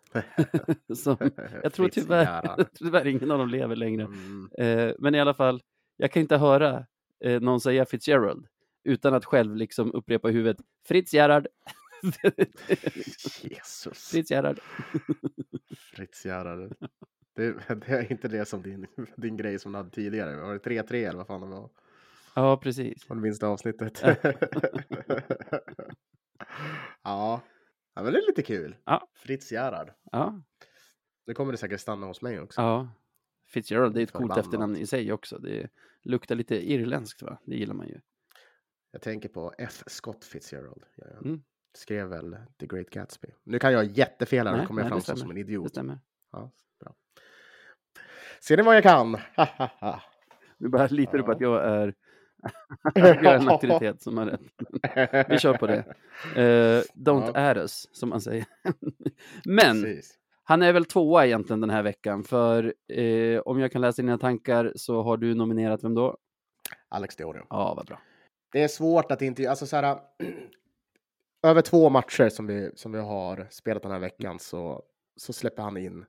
[0.95, 1.17] som,
[1.63, 4.03] jag tror tyvärr, tyvärr ingen av dem lever längre.
[4.03, 4.49] Mm.
[4.57, 5.61] Eh, men i alla fall,
[5.97, 6.85] jag kan inte höra
[7.25, 8.47] eh, någon säga Fitzgerald
[8.85, 11.47] utan att själv liksom upprepa i huvudet Fritz Gerhard.
[13.41, 14.09] Jesus.
[14.11, 14.59] Fritz Gerhard.
[15.95, 16.75] Fritz Gerhard.
[17.35, 20.35] Det, det är inte det som din, din grej som du hade tidigare.
[20.35, 21.69] Var det 3-3 eller vad fan det var?
[22.35, 23.03] Ja, precis.
[23.03, 24.01] Från det minsta avsnittet.
[24.03, 24.15] Ja.
[27.03, 27.41] ja.
[27.95, 28.75] ja, men det är lite kul.
[28.85, 29.07] Ja.
[29.15, 29.91] Fritz Gerhard.
[30.11, 30.41] Ja,
[31.27, 32.61] Nu kommer det säkert stanna hos mig också.
[32.61, 32.89] ja.
[33.47, 35.37] Fitzgerald, det är ett coolt efternamn i sig också.
[35.37, 35.69] Det
[36.03, 37.37] luktar lite irländskt, va?
[37.45, 37.99] Det gillar man ju.
[38.95, 39.83] Jag tänker på F.
[39.87, 40.83] Scott Fitzgerald.
[40.95, 41.41] Jag Mm.
[41.77, 43.27] skrev väl The Great Gatsby.
[43.43, 45.69] Nu kan jag jättefel här, nu kommer jag det framstå som en Det idiot.
[45.69, 45.99] stämmer.
[46.31, 46.95] Ja, bra.
[48.41, 49.17] Ser ni vad jag kan?
[50.57, 51.35] Nu bara litar du på Ja.
[51.35, 51.93] att jag är,
[52.95, 54.41] jag är en auktoritet som har rätt.
[55.29, 55.77] Vi kör på det.
[56.35, 57.49] Eh, don't Ja.
[57.49, 58.45] add us, som man säger.
[59.45, 60.17] Men Precis.
[60.43, 64.17] Han är väl tvåa egentligen den här veckan, för eh, om jag kan läsa dina
[64.17, 66.17] tankar så har du nominerat vem då?
[66.89, 67.43] Alex Diorio.
[67.49, 68.01] Ja, vad bra.
[68.55, 69.99] Det är svårt att inte, alltså så här,
[71.43, 74.83] över två matcher som vi, som vi har spelat den här veckan så,
[75.15, 76.05] så släpper han in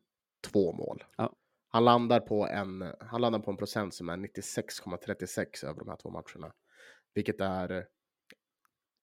[0.50, 1.04] två mål.
[1.16, 1.32] Ja.
[1.68, 5.96] Han landar på en, han landar på en procent som är 96,36 över de här
[5.96, 6.52] två matcherna.
[7.14, 7.86] Vilket är,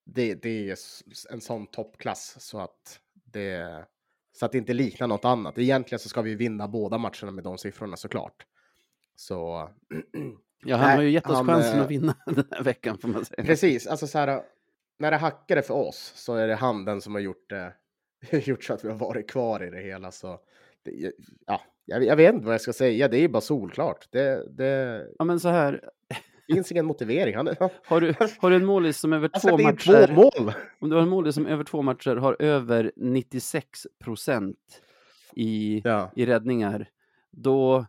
[0.06, 0.78] det, det är
[1.32, 3.86] en sån toppklass så att det,
[4.32, 5.58] så att det inte liknar något annat.
[5.58, 8.46] Egentligen så ska vi vinna båda matcherna med de siffrorna såklart.
[9.16, 9.70] Så
[10.66, 12.98] Ja, han Nej, har ju gett oss han, chansen eh, att vinna den här veckan
[12.98, 13.44] får man säga.
[13.44, 14.42] Precis, alltså så här,
[15.00, 17.74] när det hackade för oss så är det han den som har gjort det,
[18.46, 20.12] gjort så att vi har varit kvar i det hela.
[20.12, 20.40] Så
[20.84, 21.12] det,
[21.48, 24.08] ja, jag, jag vet inte vad jag ska säga, det är bara solklart.
[24.12, 25.90] Det, det Ja, men så här,
[26.54, 27.36] finns ingen motivering.
[27.36, 27.48] Han,
[27.86, 30.54] har du, har du en målis som över alltså, två matcher, två mål!
[30.80, 34.58] om du har en målis som över två matcher har över 96 procent
[35.36, 36.12] i, Ja.
[36.16, 36.90] i räddningar,
[37.32, 37.86] då,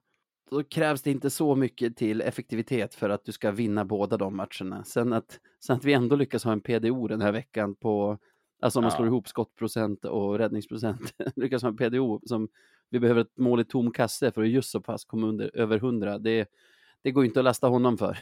[0.50, 4.36] då krävs det inte så mycket till effektivitet för att du ska vinna båda de
[4.36, 4.84] matcherna.
[4.84, 8.18] Sen att, sen att vi ändå lyckas ha en PDO den här veckan på,
[8.62, 8.96] alltså om man Ja.
[8.96, 12.48] slår ihop skottprocent och räddningsprocent, lyckas ha en PDO som
[12.90, 15.76] vi behöver ett mål i tom kasse för att just så pass komma under över
[15.76, 16.18] 100.
[16.18, 16.48] Det,
[17.02, 18.18] det går inte att lasta honom för.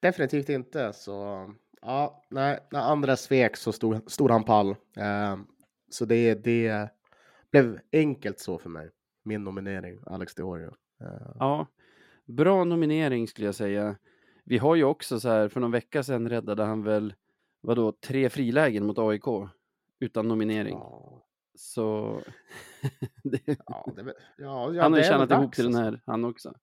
[0.00, 0.92] Definitivt inte.
[0.92, 1.46] Så
[1.82, 4.70] ja, nej, när andra svek så stod, stod han pall.
[4.96, 5.36] Eh,
[5.90, 6.88] så det, det
[7.50, 8.90] blev enkelt så för mig.
[9.24, 10.74] Min nominering, Alex Diorio.
[11.38, 11.66] Ja,
[12.24, 13.96] bra nominering skulle jag säga.
[14.44, 17.14] Vi har ju också så här, för någon vecka sedan räddade han väl,
[17.60, 19.24] vadå, tre frilägen mot AIK
[20.00, 20.74] utan nominering.
[20.74, 22.18] ja, Så
[23.24, 25.90] det, ja, det, ja, ja, han har ju tjänat ihop till den alltså.
[25.90, 26.54] här, han också.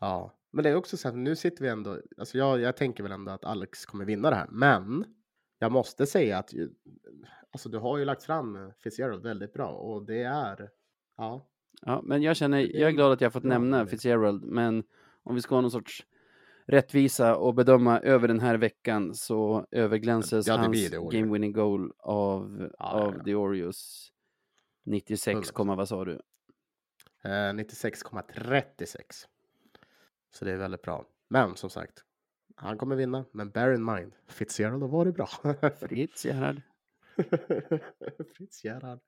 [0.00, 3.02] Ja, men det är också så att nu sitter vi ändå, alltså jag, jag tänker
[3.02, 5.04] väl ändå att Alex kommer vinna det här, men
[5.58, 6.70] jag måste säga att ju,
[7.50, 10.70] alltså du har ju lagt fram Fitzgerald väldigt bra och det är,
[11.16, 11.48] ja,
[11.82, 13.86] Ja, men jag känner, jag är glad att jag fått nämna.
[13.86, 14.84] Fitzgerald, men
[15.22, 16.06] om vi ska ha någon sorts
[16.66, 22.68] rättvisa och bedöma över den här veckan så överglänses Ja, hans game winning goal av,
[22.78, 24.12] Ja, av ja, The Oreos
[24.84, 25.76] 96, 100%.
[25.76, 26.12] vad sa du?
[27.24, 29.26] eh, 96,36.
[30.34, 31.04] Så det är väldigt bra.
[31.28, 32.04] Men som sagt,
[32.56, 35.28] han kommer vinna, men bear in mind, Fitzgerald har varit bra.
[38.36, 38.98] Fritz Gerhard.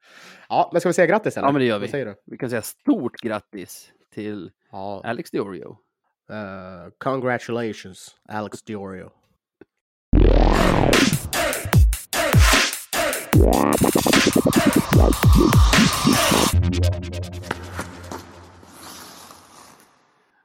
[0.49, 1.49] Ja, men ska vi säga grattis eller?
[1.49, 1.89] Ja, men det gör Vad vi.
[1.89, 2.15] säger du?
[2.27, 5.77] Vi kan säga stort grattis till Ja, Alex Diorio.
[6.31, 9.11] eh, congratulations, Alex Diorio.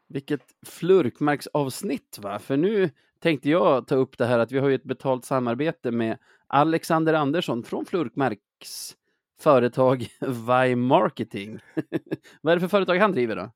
[0.07, 2.39] Vilket flurkmarksavsnitt va?
[2.39, 2.89] För nu
[3.19, 6.17] tänkte jag ta upp det här att vi har ju ett betalt samarbete med
[6.47, 8.95] Alexander Andersson från Flurkmarks
[9.39, 11.59] företag Vi Marketing.
[12.41, 13.51] Vad är det för företag han driver då?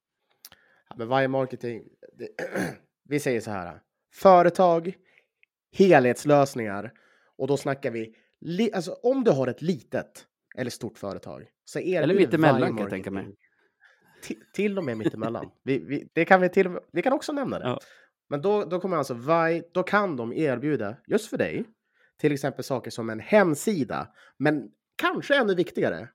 [0.90, 1.84] Ja, men varje marketing,
[2.14, 2.28] det,
[3.10, 3.82] vi säger så här.
[4.14, 4.94] Företag,
[5.78, 6.92] helhetslösningar
[7.38, 10.26] och då snackar vi, li, alltså om du har ett litet
[10.58, 13.24] eller stort företag så erbjuder Eller mittemellan kan jag tänka mig.
[13.24, 13.50] Marketing
[14.24, 15.52] ti- Till och med mittemellan.
[15.64, 17.66] vi, vi, det kan vi till vi kan också nämna det.
[17.66, 17.80] Ja.
[18.30, 21.66] Men då, då kommer alltså Vi, då kan de erbjuda just för dig
[22.20, 24.08] till exempel saker som en hemsida,
[24.38, 26.10] men kanske ännu viktigare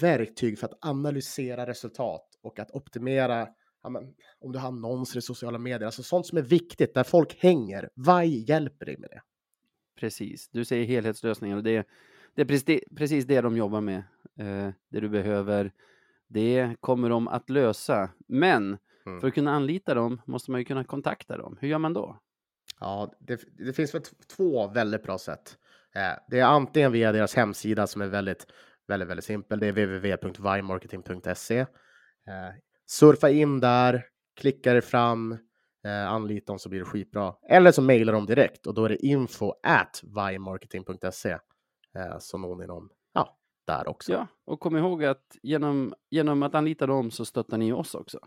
[0.00, 3.48] verktyg för att analysera resultat och att optimera
[3.82, 7.04] ja, men, om du har annonser i sociala medier, alltså sånt som är viktigt där
[7.04, 7.90] folk hänger.
[7.94, 9.22] Vi hjälper dig med det.
[10.00, 11.86] Precis, du säger helhetslösningar och det,
[12.34, 13.98] det är precis, precis det de jobbar med.
[14.38, 15.72] Eh, det du behöver,
[16.28, 18.10] det kommer de att lösa.
[18.28, 19.20] Men Mm.
[19.20, 21.56] för att kunna anlita dem måste man ju kunna kontakta dem.
[21.60, 22.18] Hur gör man då?
[22.80, 24.02] Ja, det, det finns väl
[24.36, 25.56] två väldigt bra sätt.
[25.94, 28.46] Eh, det är antingen via deras hemsida som är väldigt,
[28.88, 29.60] väldigt, väldigt simpel.
[29.60, 31.58] Det är www.vimarketing.se.
[31.58, 31.66] Eh,
[32.86, 34.06] surfa in där,
[34.40, 35.32] klicka dig fram,
[35.84, 37.34] eh, anlita dem så blir det skitbra.
[37.48, 41.30] Eller så mejlar de direkt och då är det info at vimarketing.se.
[41.96, 44.12] Eh, så når ni dem ja, där också.
[44.12, 48.18] Ja, och kom ihåg att genom, genom att anlita dem så stöttar ni oss också.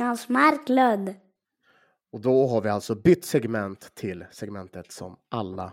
[0.00, 1.14] Veckans Marklund.
[2.12, 5.72] Och då har vi alltså bytt segment till segmentet som alla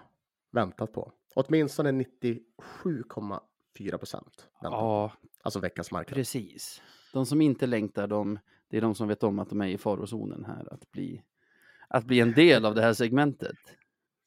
[0.52, 1.12] väntat på.
[1.36, 4.48] Åtminstone 97,4 procent.
[4.62, 5.12] Ja,
[5.42, 6.16] Alltså veckans marknad.
[6.16, 6.82] precis.
[7.14, 9.78] De som inte längtar, de, det är de som vet om att de är i
[9.78, 11.24] farozonen här, att bli,
[11.88, 13.58] att bli en del av det här segmentet.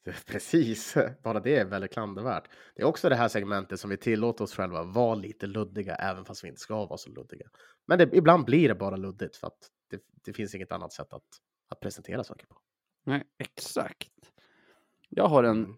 [0.25, 2.49] Precis, bara det är väldigt klandervärt.
[2.75, 6.25] Det är också det här segmentet som vi tillåter oss själva vara lite luddiga, även
[6.25, 7.47] fast vi inte ska vara så luddiga.
[7.87, 9.57] Men det, ibland blir det bara luddigt för att
[9.89, 11.23] det, det finns inget annat sätt att,
[11.69, 12.57] att presentera saker på.
[13.05, 14.09] Nej, exakt.
[15.09, 15.75] Jag har en Mm.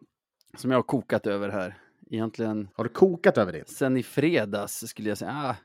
[0.58, 1.78] som jag har kokat över här.
[2.12, 3.66] Egentligen Har du kokat över din?
[3.68, 5.32] sen i fredags skulle jag säga.
[5.32, 5.56] Ah,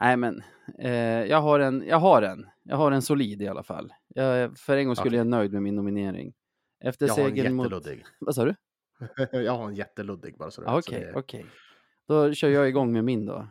[0.00, 0.42] nej, men
[0.78, 0.92] eh,
[1.24, 1.84] jag har en.
[1.86, 2.46] Jag har en.
[2.62, 3.92] Jag har en solid i alla fall.
[4.08, 6.34] Jag, för en gång skulle jag nöjd med min nominering.
[6.84, 7.72] Efter Jag har en segern mot...
[8.18, 8.54] Vad sa du?
[9.32, 11.46] jag har en jätteluddig bara så du Ah, Okej, okej.
[12.08, 13.48] Då kör jag igång med min då.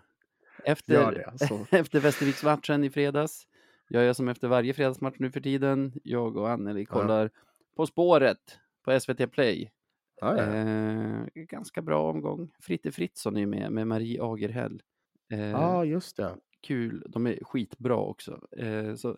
[0.66, 1.48] Efter, Gör det.
[1.48, 1.66] Så.
[1.76, 3.48] efter Västerviksmatchen i fredags.
[3.88, 5.94] Jag gör som efter varje fredagsmatch nu för tiden.
[6.04, 7.30] Jag och Anneli kollar
[7.76, 9.72] På spåret på SVT Play.
[10.22, 10.44] Ja, ja.
[10.44, 12.52] Eh, ganska bra omgång.
[12.60, 14.82] Fritte Fritzson är med, med Marie Agerhäll.
[15.32, 16.36] Eh, ja, just det.
[16.62, 18.48] Kul, de är skitbra också.
[18.58, 19.18] Eh, så,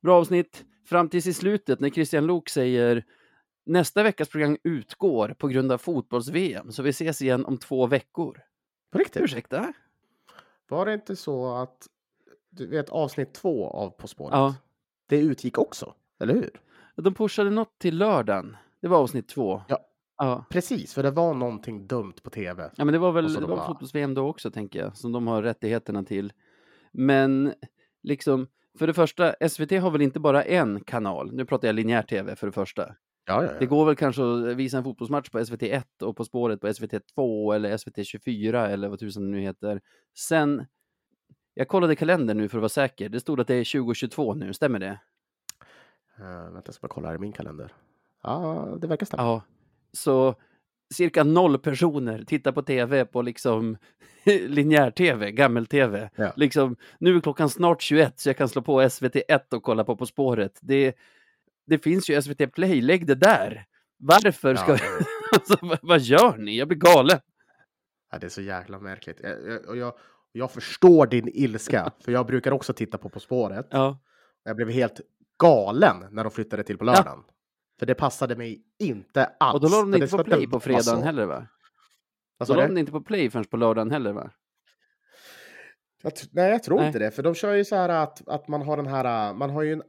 [0.00, 0.64] bra avsnitt.
[0.84, 3.04] Fram tills i slutet när Christian Lok säger
[3.64, 8.42] nästa veckas program utgår på grund av fotbolls-VM, så vi ses igen om två veckor.
[8.92, 9.22] På riktigt?
[9.22, 9.72] Ursäkta?
[10.68, 11.86] Var det inte så att
[12.50, 14.32] du vet avsnitt två av På spåret?
[14.34, 14.54] Ja.
[15.06, 16.50] Det utgick också, eller hur?
[16.96, 18.56] De pushade något till lördagen.
[18.80, 19.62] Det var avsnitt två.
[19.68, 19.86] Ja.
[20.16, 22.70] Ja, Precis, för det var någonting dumt på tv.
[22.76, 25.12] ja men det var väl det de var bara- fotbolls-VM då också, tänker jag, som
[25.12, 26.32] de har rättigheterna till.
[26.92, 27.54] Men
[28.02, 28.46] liksom,
[28.78, 31.32] för det första, SVT har väl inte bara en kanal.
[31.32, 32.94] Nu pratar jag linjär tv för det första.
[33.24, 33.66] Ja, ja, Det ja.
[33.66, 37.76] går väl kanske att visa en fotbollsmatch på SVT1 och På spåret på SVT2 eller
[37.76, 39.80] SVT24 eller vad tusan det nu heter.
[40.18, 40.66] Sen,
[41.54, 43.08] jag kollade kalendern nu för att vara säker.
[43.08, 45.00] Det stod att det är 2022 nu, stämmer det?
[46.20, 47.72] Uh, vänta, jag ska bara kolla här i min kalender.
[48.22, 49.22] Ja, det verkar stämma.
[49.22, 49.42] Ja.
[49.92, 50.34] Så
[50.94, 53.76] cirka noll personer tittar på tv på liksom
[54.24, 56.10] linjär-tv, gammel-tv.
[56.16, 56.32] Ja.
[56.36, 59.96] Liksom, nu är klockan snart 21 så jag kan slå på SVT1 och kolla på
[59.96, 60.58] På spåret.
[60.62, 60.94] Det,
[61.70, 63.66] det finns ju SVT Play, lägg det där.
[63.98, 64.72] Varför ska...
[64.72, 64.78] Ja,
[65.32, 66.58] alltså, vad, gör ni?
[66.58, 67.18] Jag blir galen.
[68.12, 69.20] Ja, det är så jäkla märkligt.
[69.22, 69.94] Jag, jag, och jag,
[70.32, 73.66] jag förstår din ilska, för jag brukar också titta på På spåret.
[73.70, 73.98] Ja.
[74.44, 75.00] Jag blev helt
[75.38, 77.22] galen när de flyttade till på lördagen.
[77.78, 79.54] För det passade mig inte alls.
[79.54, 81.46] Och då la de inte på play på fredagen heller va?
[82.38, 84.30] Vad Då la de inte på play förrän på lördagen heller va?
[86.02, 86.86] Jag nej, jag tror Nej.
[86.86, 87.10] inte det.
[87.10, 89.72] För de kör ju så här att, att man har den här, man har ju
[89.72, 89.82] en...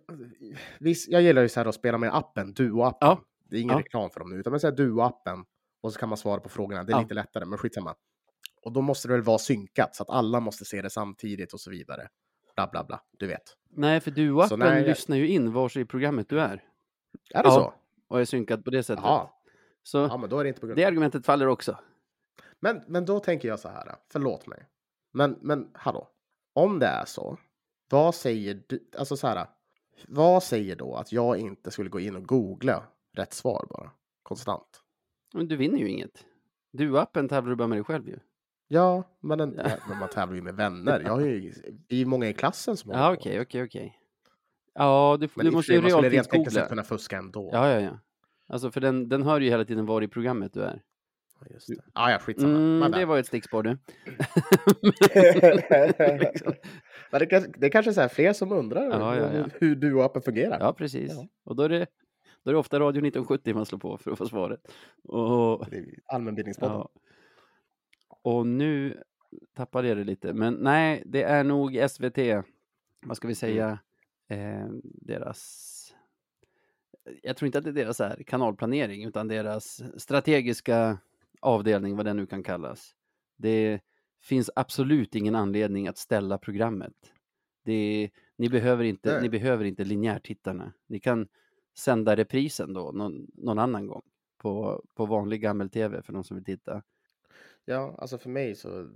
[0.80, 2.98] Viss, jag gillar ju så här att spela med appen, Duo-appen.
[3.00, 3.22] Ja.
[3.50, 3.80] Det är ingen Ja.
[3.80, 5.44] reklam för dem nu, utan man säger Duo-appen.
[5.82, 6.84] Och så kan man svara på frågorna.
[6.84, 7.02] Det är Ja.
[7.02, 7.96] lite lättare, men skitsamma.
[8.62, 11.60] Och då måste det väl vara synkat, så att alla måste se det samtidigt och
[11.60, 12.08] så vidare.
[12.56, 13.02] Bla, bla, bla.
[13.18, 13.44] Du vet.
[13.70, 16.64] Nej, för Så du-appen nej, lyssnar ju in vars i programmet du är.
[17.34, 17.74] Är det så?
[18.08, 19.04] Och är synkad på det sättet.
[19.06, 19.30] Jaha.
[19.84, 21.78] Så Ja, men då är det inte på grund det argumentet faller också.
[22.60, 24.66] Men, men då tänker jag så här, förlåt mig.
[25.12, 26.08] Men, men hallå,
[26.54, 27.38] om det är så,
[27.90, 29.48] vad säger du, alltså så här,
[30.08, 32.84] vad säger då att jag inte skulle gå in och googla
[33.18, 33.92] rätt svar bara,
[34.24, 34.82] konstant?
[35.34, 36.26] Men du vinner ju inget.
[36.74, 38.20] Du-appen tävlar du bara med dig själv ju.
[38.68, 39.64] Ja, men, en, Ja.
[39.70, 39.76] ja.
[39.90, 41.00] men man tävlar ju med vänner.
[41.06, 41.52] Jag har ju,
[41.88, 43.22] det är ju många i klassen som Ja, håller på.
[43.22, 43.98] okej, okej, okej.
[44.74, 46.52] Ja, du, Men du måste ju man skulle rent realtidsgoogla.
[46.52, 47.50] sett kunna fuska ändå.
[47.54, 48.00] Ja, ja, ja.
[48.48, 50.82] Alltså, för den, den hör ju hela tiden var i programmet du är.
[51.42, 51.76] Ja, just det.
[51.94, 52.56] Ah, ja, skitsamma.
[52.58, 53.78] Mm, det var ett stickspår du.
[56.20, 56.54] Liksom.
[57.12, 59.30] Men det, kanske- det är kanske är så här fler som undrar Ja, ja, ja.
[59.30, 60.60] hur, hur du-appen fungerar.
[60.60, 61.12] Ja, precis.
[61.14, 61.28] Ja.
[61.44, 61.88] Och då är, det,
[62.44, 64.60] då är det ofta Radio 1970 man slår på för att få svaret.
[65.04, 65.66] Och,
[66.06, 66.76] Allmänbildningspodden.
[66.78, 66.90] ja.
[68.22, 69.04] och nu
[69.56, 70.34] tappade jag det lite.
[70.34, 72.18] Men nej, det är nog SVT,
[73.06, 73.80] vad ska vi säga,
[74.30, 75.68] eh, deras...
[77.24, 80.98] Jag tror inte att det är deras här, kanalplanering, utan deras strategiska
[81.42, 82.96] avdelning, vad det nu kan kallas.
[83.38, 83.82] Det
[84.22, 86.94] finns absolut ingen anledning att ställa programmet.
[87.64, 89.22] Det, ni, behöver inte, Nej.
[89.22, 90.74] ni behöver inte linjärtittarna.
[90.88, 91.28] Ni kan
[91.78, 94.02] sända reprisen då någon, någon annan gång
[94.38, 96.84] på, på vanlig gammel-tv för de som vill titta.
[97.66, 98.90] Ja, alltså för mig så,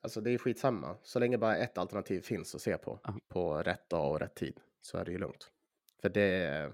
[0.00, 0.96] alltså det är skitsamma.
[1.02, 3.14] Så länge bara ett alternativ finns att se på, Ja.
[3.28, 5.50] på rätt dag och rätt tid, så är det ju lugnt.
[6.02, 6.72] För det,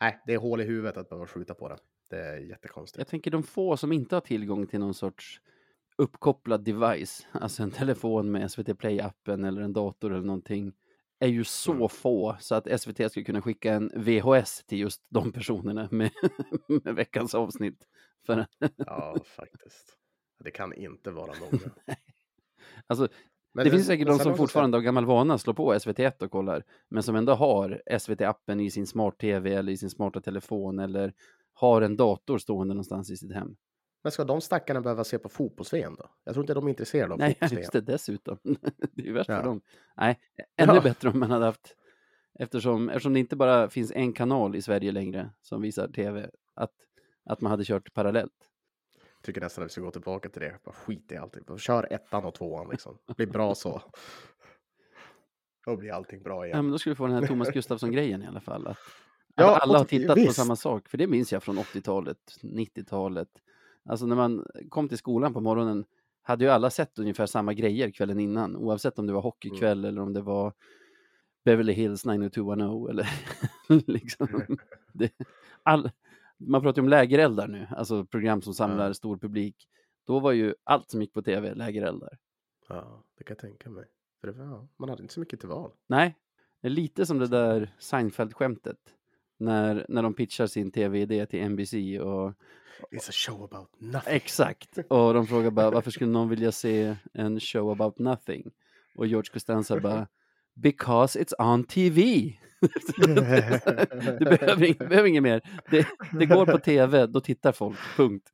[0.00, 1.78] nej, det är hål i huvudet att behöva skjuta på det.
[2.10, 2.98] Det är jättekonstigt.
[2.98, 5.40] Jag tänker de få som inte har tillgång till någon sorts
[5.96, 10.72] uppkopplad device, alltså en telefon med SVT Play-appen eller en dator eller någonting,
[11.20, 11.88] är ju så Mm.
[11.88, 16.10] få så att SVT skulle kunna skicka en VHS till just de personerna med,
[16.84, 17.86] med veckans avsnitt.
[18.26, 18.46] För,
[18.76, 19.96] Ja, faktiskt.
[20.44, 21.58] Det kan inte vara många.
[22.86, 23.08] alltså,
[23.52, 26.64] Men det finns säkert de som fortfarande av gammal vana slår på SVT1 och kollar,
[26.88, 31.12] men som ändå har SVT-appen i sin smart-tv eller i sin smarta telefon eller
[31.60, 33.56] har en dator stående någonstans i sitt hem.
[34.02, 36.10] Men ska de stackarna behöva se på fotbolls-VM då?
[36.24, 38.38] Jag tror inte de är intresserade av Nej, just det, dessutom.
[38.92, 39.36] det är ju värst Ja.
[39.36, 39.60] för dem.
[39.96, 40.18] Nej,
[40.56, 40.80] ännu Ja.
[40.80, 41.76] bättre om man hade haft,
[42.38, 46.72] eftersom, eftersom det inte bara finns en kanal i Sverige längre som visar tv, att,
[47.24, 48.32] att man hade kört parallellt.
[49.22, 50.58] Tycker nästan att vi ska gå tillbaka till det.
[50.64, 51.42] Bara skit i allting.
[51.46, 52.98] Bara Kör ettan och tvåan liksom.
[53.06, 53.82] Det blir bra så.
[55.66, 56.64] Då blir allting bra Ja, igen.
[56.64, 58.66] men då skulle vi få den här Thomas Gustafsson-grejen i alla fall.
[58.66, 58.76] Att,
[59.38, 60.36] Ja, att alla har tittat på visst.
[60.36, 60.88] samma sak.
[60.88, 63.28] För det minns jag från 80-talet, 90-talet.
[63.84, 65.84] Alltså när man kom till skolan på morgonen
[66.22, 68.56] hade ju alla sett ungefär samma grejer kvällen innan.
[68.56, 70.52] Oavsett om det var hockeykväll eller om det var
[71.44, 73.08] Beverly Hills 90210 eller
[73.92, 74.28] liksom.
[74.92, 75.12] Det,
[75.62, 75.90] all,
[76.36, 78.94] man pratar ju om lägereldar nu, alltså program som samlar Ja.
[78.94, 79.68] stor publik.
[80.06, 82.18] Då var ju allt som gick på tv lägereldar.
[82.68, 83.84] Ja, det kan jag tänka mig.
[84.20, 85.70] För det var, man hade inte så mycket till val.
[85.86, 86.16] Nej,
[86.60, 88.76] det är lite som det där Seinfeld-skämtet.
[89.38, 92.32] När, när de pitchar sin tv-idé till NBC och
[92.92, 94.14] It's a show about nothing.
[94.14, 94.78] exakt.
[94.88, 98.50] Och de frågar bara varför skulle någon vilja se en show about nothing?
[98.94, 100.06] Och George Costanza bara
[100.54, 102.02] Because it's on TV.
[102.96, 103.14] du
[104.24, 105.40] behöver, ing- behöver inget mer.
[105.70, 105.86] Det,
[106.18, 107.78] det går på tv, då tittar folk.
[107.96, 108.28] Punkt.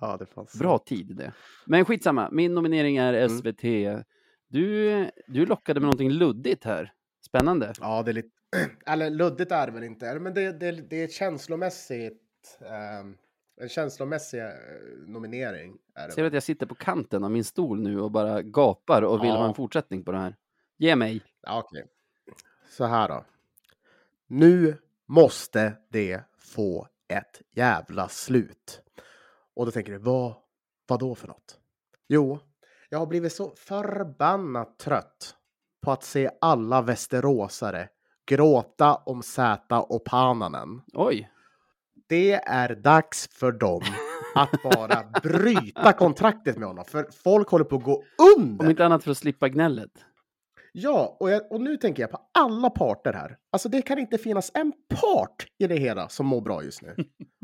[0.00, 0.58] Ja, det fanns.
[0.58, 1.32] Bra tid det.
[1.66, 3.28] Men skitsamma, min nominering är Mm.
[3.28, 3.62] SVT.
[4.48, 6.92] Du, du lockade med någonting luddigt här.
[7.30, 7.72] Spännande.
[7.80, 8.28] Ja, det är lite...
[8.86, 12.58] Eller luddigt är det väl inte, men det, det, det är känslomässigt...
[12.60, 13.16] ehm,
[13.60, 14.50] en känslomässig eh,
[15.06, 15.78] nominering.
[15.94, 18.42] Är det Ser du att jag sitter på kanten av min stol nu och bara
[18.42, 19.36] gapar och vill Ja.
[19.36, 20.36] ha en fortsättning på det här?
[20.78, 21.22] Ge mig.
[21.42, 21.86] Ja, okej.
[22.70, 23.24] Så här då.
[24.26, 24.76] Nu
[25.06, 28.82] måste det få ett jävla slut.
[29.54, 30.34] Och då tänker du, vad,
[30.86, 31.58] vad då för något?
[32.08, 32.38] Jo,
[32.88, 35.36] jag har blivit så förbannat trött
[35.80, 37.88] på att se alla västeråsare
[38.26, 40.82] gråta om Zäta och Pananen.
[40.92, 41.30] Oj,
[42.08, 43.82] Det är dags för dem
[44.34, 46.84] att bara bryta kontraktet med honom.
[46.84, 48.04] För folk håller på att gå
[48.36, 48.64] under.
[48.64, 49.90] om inte annat för att slippa gnället.
[50.72, 53.38] Ja, och, jag, och nu tänker jag på alla parter här.
[53.50, 56.96] Alltså det kan inte finnas en part i det hela som mår bra just nu.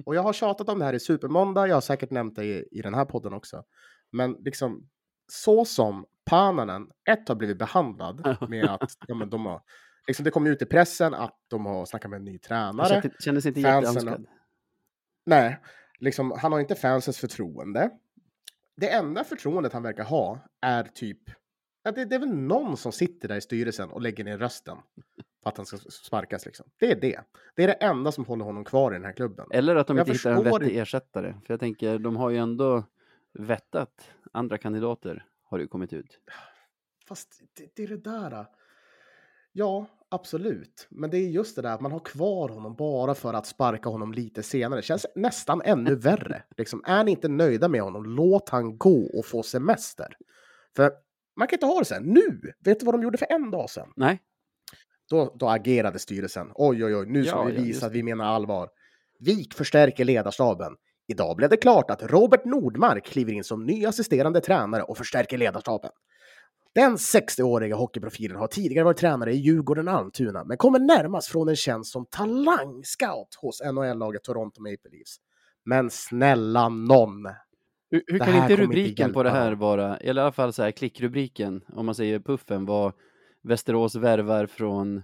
[0.07, 2.69] Och jag har tjatat om det här i Supermåndag, jag har säkert nämnt det i,
[2.71, 3.65] i den här podden också.
[4.13, 4.89] Men liksom,
[5.33, 9.63] så som Pananen, ett har blivit behandlad med att ja, men de har,
[10.07, 12.89] liksom det kom ut i pressen att de har snackat med en ny tränare.
[12.89, 14.27] kände, kände sig inte jätteönskad.
[15.27, 15.61] Nej,
[15.99, 17.91] liksom, han har inte fansens förtroende.
[18.77, 21.19] Det enda förtroendet han verkar ha är typ,
[21.83, 24.77] ja, det, det är väl någon som sitter där i styrelsen och lägger ner rösten
[25.43, 26.47] för att han ska sparkas.
[26.47, 26.67] Liksom.
[26.79, 27.21] Det är det.
[27.57, 29.47] Det är det enda som håller honom kvar i den här klubben.
[29.51, 31.35] Eller att de Jag inte hittar en vettig ersättare.
[31.47, 32.85] För jag tänker, de har ju ändå
[33.33, 36.19] vettat andra kandidater, har det kommit ut.
[37.09, 38.47] Fast det, det är det där.
[39.53, 40.87] Ja, absolut.
[40.91, 43.89] Men det är just det där att man har kvar honom bara för att sparka
[43.89, 44.79] honom lite senare.
[44.79, 46.43] Det känns nästan ännu värre.
[46.57, 50.17] Liksom, är ni inte nöjda med honom, låt han gå och få semester.
[50.77, 50.93] För
[51.37, 52.01] man kan inte ha det här.
[52.01, 52.41] Nu!
[52.65, 53.93] Vet du vad de gjorde för en dag sedan?
[53.97, 54.23] Nej,
[55.11, 56.51] Då, då agerade styrelsen.
[56.55, 57.97] Oj, oj, oj, nu ska Ja, vi ja, visa att det.
[57.99, 58.69] vi menar allvar.
[59.21, 60.73] Vik förstärker ledarstaben.
[61.09, 65.39] Idag blev det klart att Robert Nordmark kliver in som ny assisterande tränare och förstärker
[65.39, 65.91] ledarstaben.
[66.75, 71.57] Den 60-åriga hockeyprofilen har tidigare varit tränare i Djurgården Almtuna, men kommer närmast från en
[71.57, 75.17] tjänst som talangscout hos NHL-laget Toronto Maple Leafs.
[75.65, 77.27] Men snälla nån!
[77.91, 80.53] hur, hur kan inte kommer inte rubriken på det här vara, eller i alla fall
[80.53, 82.93] så här klickrubriken, om man säger puffen, var
[83.43, 85.03] Västerås värvar från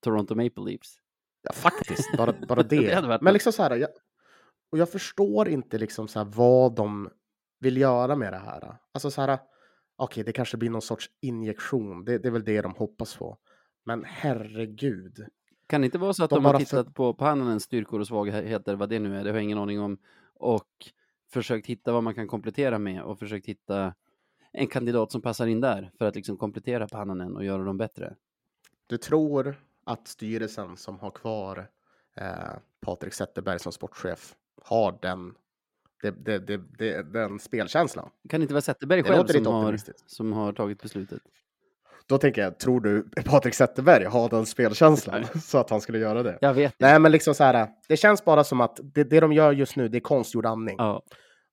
[0.00, 0.96] Toronto Maple Leafs.
[1.42, 3.00] Ja, faktiskt, bara, bara det.
[3.00, 3.88] Det Men liksom så här, jag,
[4.74, 7.10] och jag förstår inte liksom så vad de
[7.60, 8.76] vill göra med det här.
[8.92, 9.38] Alltså så här,
[9.96, 12.04] okej, det kanske blir någon sorts injektion.
[12.04, 13.38] Det, det är väl det de hoppas på.
[13.84, 15.26] Men herregud.
[15.66, 18.74] Kan det inte vara så att De de, har tittat på Pannanens styrkor och svagheter,
[18.74, 19.98] vad det nu är, det har jag ingen aning om,
[20.34, 20.68] och
[21.32, 23.94] försökt hitta vad man kan komplettera med och försökt hitta
[24.52, 28.16] en kandidat som passar in där för att liksom komplettera Pannanen och göra dem bättre.
[28.86, 31.70] Du tror att styrelsen som har kvar
[32.16, 35.34] eh, Patrik Zetterberg som sportchef har den,
[36.02, 38.10] det, det, det, den spelkänslan?
[38.28, 41.22] Kan det inte vara Zetterberg själv som har, som har tagit beslutet?
[42.06, 46.22] Då tänker jag, tror du Patrik Zetterberg har den spelkänslan så att han skulle göra
[46.22, 46.38] det?
[46.40, 46.86] Jag vet inte.
[46.86, 47.68] Nej, men liksom så här.
[47.88, 50.76] Det känns bara som att det, det de gör just nu, det är konstgjord andning.
[50.78, 51.02] Ja,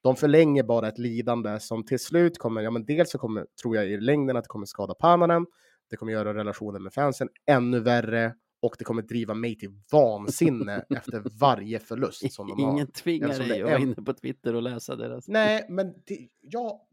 [0.03, 3.75] De förlänger bara ett lidande som till slut kommer, ja men dels så kommer, tror
[3.75, 5.45] jag i längden att det kommer skada Pananen,
[5.89, 10.85] det kommer göra relationen med fansen ännu värre och det kommer driva mig till vansinne
[10.89, 12.71] efter varje förlust som de har.
[12.71, 15.27] ingen tvingar dig att vara inne på Twitter och läsa deras.
[15.27, 16.87] Nej, men det, ja,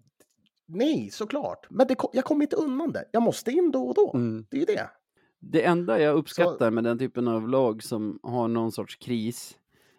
[0.66, 1.66] nej, såklart.
[1.70, 3.04] Men det, jag kommer inte undan det.
[3.12, 4.12] Jag måste in då och då.
[4.14, 4.46] Mm.
[4.50, 4.90] Det är ju det.
[5.40, 9.58] Det enda jag uppskattar med den typen av lag som har någon sorts kris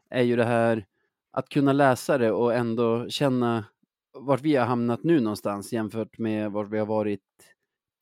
[0.10, 0.86] är ju det här
[1.32, 3.66] att kunna läsa det och ändå känna
[4.14, 7.22] vart vi har hamnat nu någonstans jämfört med vart vi har varit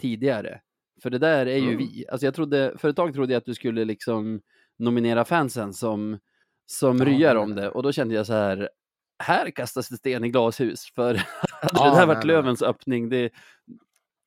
[0.01, 0.61] tidigare.
[1.01, 1.77] För det där är ju Mm.
[1.77, 2.05] vi.
[2.09, 4.41] Alltså jag trodde, för ett tag trodde jag att du skulle liksom
[4.79, 6.19] nominera fansen som,
[6.65, 7.69] som Ja, ryar nej, om nej, det nej.
[7.71, 8.69] och då kände jag så här,
[9.23, 11.15] här kastas det sten i glashus för
[11.61, 12.27] hade Ja, det där nej, varit nej.
[12.27, 13.29] Lövens öppning, det,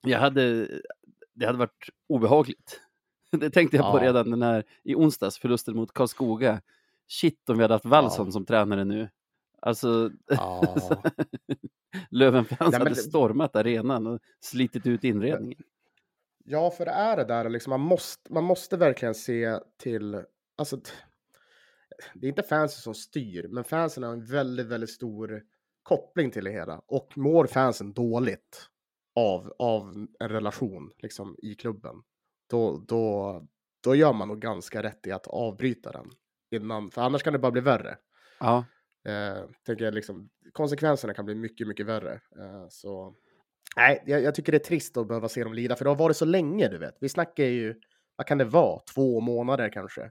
[0.06, 0.68] jag hade,
[1.34, 2.80] det hade varit obehagligt.
[3.32, 4.04] Det tänkte jag på Ja.
[4.04, 6.60] redan den här i onsdags, förlusten mot Karlskoga.
[7.08, 9.08] shit om vi hade haft Wallson som tränare nu.
[9.62, 10.74] Alltså, Ja.
[12.10, 15.62] Löwenfans Nej, hade stormat arenan och slitit ut inredningen.
[16.44, 20.24] Ja, för det är det där liksom, man måste, man måste verkligen se till,
[20.56, 20.80] alltså,
[22.14, 25.42] det är inte fansen som styr, men fansen har en väldigt, väldigt stor
[25.82, 26.82] koppling till det hela.
[26.86, 28.68] Och mår fansen dåligt
[29.14, 31.96] av, av en relation liksom, i klubben,
[32.50, 33.42] då, då,
[33.84, 36.10] då gör man nog ganska rätt i att avbryta den.
[36.50, 37.98] Innan, för annars kan det bara bli värre.
[38.40, 38.64] Ja,
[39.04, 42.20] Eh, tänker jag liksom, konsekvenserna kan bli mycket, mycket värre.
[42.38, 43.14] Eh, så
[43.76, 45.96] nej, jag, jag tycker det är trist att behöva se dem lida, för det har
[45.96, 46.96] varit så länge, du vet.
[47.00, 47.80] Vi snackar ju,
[48.16, 50.10] vad kan det vara, två månader kanske?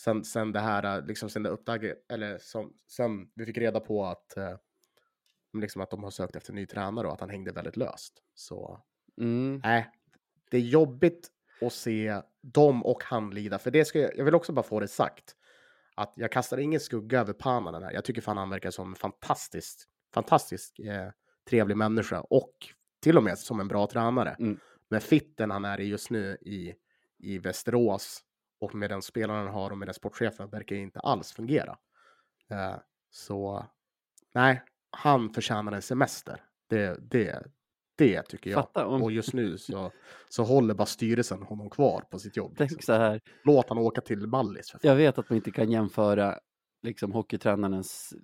[0.00, 4.04] Sen, sen det här, liksom sen det uppdaget, eller som, sen vi fick reda på
[4.04, 4.56] att, eh,
[5.58, 8.22] liksom att de har sökt efter en ny tränare och att han hängde väldigt löst.
[8.34, 8.80] Så
[9.20, 9.60] mm.
[9.64, 9.90] nej,
[10.50, 11.28] det är jobbigt
[11.60, 14.80] att se dem och han lida, för det ska jag, jag vill också bara få
[14.80, 15.34] det sagt
[15.94, 17.92] att jag kastar ingen skugga över Pananen här.
[17.92, 19.78] Jag tycker fan han verkar som en fantastisk,
[20.14, 21.10] fantastisk eh,
[21.50, 22.52] trevlig människa och
[23.00, 24.36] till och med som en bra tränare.
[24.38, 24.58] Mm.
[24.90, 26.74] Men fitten han är i just nu i,
[27.18, 28.20] i Västerås
[28.60, 31.78] och med den spelaren han har och med den sportchefen verkar inte alls fungera.
[32.50, 32.76] Eh,
[33.10, 33.66] så
[34.34, 36.42] nej, han förtjänar en semester.
[36.68, 37.42] Det, det,
[37.96, 38.68] det tycker jag.
[38.74, 39.92] Om- Och just nu så,
[40.28, 42.54] så håller bara styrelsen honom kvar på sitt jobb.
[42.58, 42.94] tänk liksom.
[42.94, 43.20] så här.
[43.44, 44.74] Låt han åka till Mallis.
[44.82, 46.38] Jag vet att man inte kan jämföra
[46.82, 48.14] liksom hockeytränarens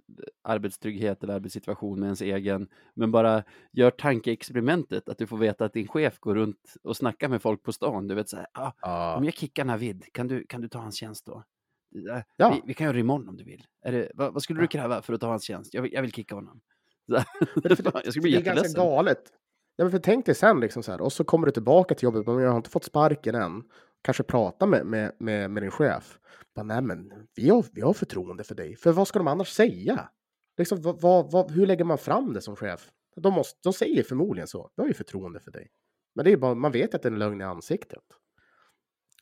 [0.43, 3.43] arbetstrygghet eller arbetssituation med ens egen, men bara
[3.73, 7.63] gör tankeexperimentet att du får veta att din chef går runt och snackar med folk
[7.63, 8.09] på stan.
[8.09, 9.17] Du vet så här, ah, Ja.
[9.17, 11.45] om jag kickar Navid, kan du, kan du ta hans tjänst då?
[12.11, 12.51] Eh, Ja.
[12.51, 13.65] Vi, vi kan göra det imorgon om du vill.
[13.83, 15.75] Är det, vad, vad skulle du kräva för att ta hans tjänst?
[15.75, 16.61] Jag vill, jag vill kicka honom.
[17.07, 17.13] Så
[17.65, 19.23] jag skulle bli det är ganska galet.
[19.77, 22.05] Ja, men för tänk dig sen liksom så här, och så kommer du tillbaka till
[22.05, 23.63] jobbet, men jag har inte fått sparken än.
[24.05, 26.19] Kanske prata med, med, med, med din chef.
[26.55, 28.77] Bara, Nej, men vi har, vi har förtroende för dig.
[28.77, 30.09] För vad ska de annars säga?
[30.57, 32.91] Liksom, vad, vad, vad, hur lägger man fram det som chef?
[33.17, 34.71] De, måste, de säger förmodligen så.
[34.77, 35.71] Vi har ju förtroende för dig.
[36.15, 38.03] Men det är bara, man vet att det är en lögn i ansiktet.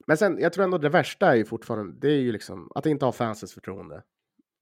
[0.07, 2.87] Men sen, jag tror ändå det värsta är ju fortfarande, det är ju liksom att
[2.87, 4.03] inte ha fansens förtroende.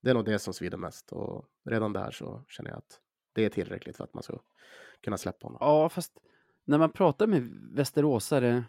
[0.03, 1.13] Det är nog det som svider mest.
[1.13, 3.01] Och redan där så känner jag att
[3.33, 4.39] det är tillräckligt för att man ska
[5.01, 5.59] kunna släppa honom.
[5.61, 6.13] Ja, fast
[6.65, 7.43] när man pratar med
[7.73, 8.65] västeråsare,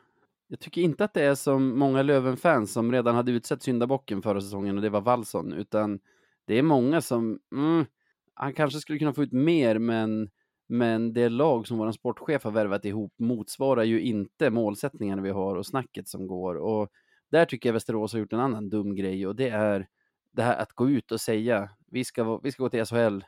[0.52, 4.42] jag tycker inte att det är som många Löven-fans som redan hade utsett syndabocken förra
[4.42, 6.00] säsongen och det var Wallson, utan
[6.46, 7.86] det är många som, mm,
[8.34, 10.30] han kanske skulle kunna få ut mer, men,
[10.70, 15.56] men det lag som vår sportchef har värvat ihop motsvarar ju inte målsättningarna vi har
[15.56, 16.56] och snacket som går.
[16.56, 16.90] Och
[17.32, 19.88] där tycker jag Västerås har gjort en annan dum grej och det är
[20.32, 23.20] det här att gå ut och säga, vi ska, vi ska gå till SHL,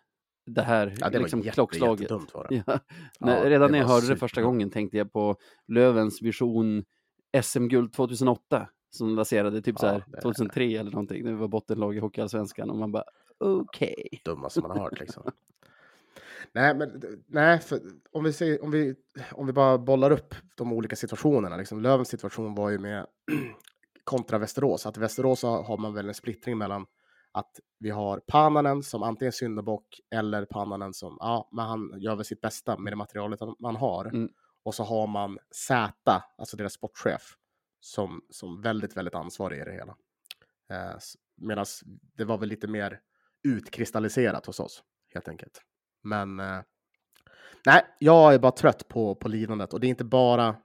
[0.45, 2.11] det här Ja, det liksom var jätte, klockslaget.
[2.11, 2.63] var det.
[2.67, 2.79] Ja.
[3.19, 5.35] Ja, redan när jag hörde det första gången tänkte jag på
[5.67, 6.83] Lövens vision
[7.41, 11.25] SM-guld 2008 som lanserade typ så Ja, här det- 2003 eller någonting.
[11.25, 13.03] Det var bottenlag i Hockeyallsvenskan och man bara
[13.37, 14.21] okej.
[14.25, 15.23] dummaste man har hört liksom.
[16.51, 17.61] nej, men nej,
[18.11, 18.95] om vi, ser, om, vi,
[19.31, 21.57] om vi bara bollar upp de olika situationerna.
[21.57, 23.05] Liksom, Lövens situation var ju med
[24.03, 24.85] kontra Västerås.
[24.85, 26.85] Att i Västerås har har man väl en splittring mellan
[27.31, 32.25] att vi har Pananen som antingen syndabock eller Pananen som, ja, men han gör väl
[32.25, 34.05] sitt bästa med det materialet man har.
[34.05, 34.29] Mm.
[34.63, 37.37] Och så har man Z, alltså deras sportchef,
[37.79, 39.95] som, som väldigt, väldigt ansvarig i det hela.
[40.69, 40.97] Eh,
[41.35, 41.65] Medan
[42.17, 42.99] det var väl lite mer
[43.43, 44.83] utkristalliserat hos oss,
[45.13, 45.61] helt enkelt.
[46.03, 46.61] Men eh,
[47.65, 50.55] nej, jag är bara trött på, på lidandet och det är inte bara,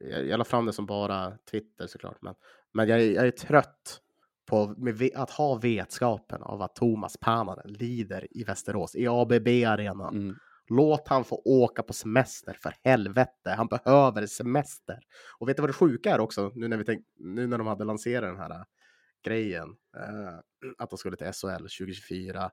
[0.00, 2.34] jag, jag la fram det som bara Twitter såklart, men,
[2.72, 4.00] men jag, är, jag är trött
[4.46, 10.16] på med, att ha vetskapen av att Thomas Pananen lider i Västerås, i ABB-arenan.
[10.16, 10.36] Mm.
[10.70, 13.50] Låt han få åka på semester för helvete.
[13.50, 14.98] Han behöver semester.
[15.38, 16.52] Och vet du vad det sjuka är också?
[16.54, 18.64] Nu när, vi tänk, nu när de hade lanserat den här äh,
[19.24, 19.68] grejen.
[19.96, 20.38] eh,
[20.78, 22.50] att de skulle till SHL 2024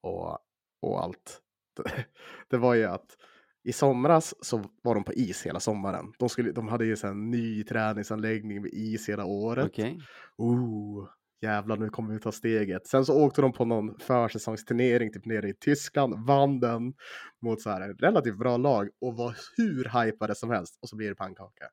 [0.00, 0.38] och,
[0.82, 1.40] och allt.
[2.48, 3.16] Det var ju att
[3.64, 6.12] i somras så var de på is hela sommaren.
[6.18, 9.66] De, skulle, de hade ju en ny träningsanläggning med is hela året.
[9.66, 10.00] Okej.
[10.36, 11.08] Oh,
[11.40, 12.86] jävlar nu kommer vi ta steget.
[12.86, 16.94] Sen så åkte de på någon försäsongsturnering typ nere i Tyskland, vann den
[17.42, 21.08] mot så här relativt bra lag och var hur hypade som helst och så blir
[21.08, 21.64] det pannkaka.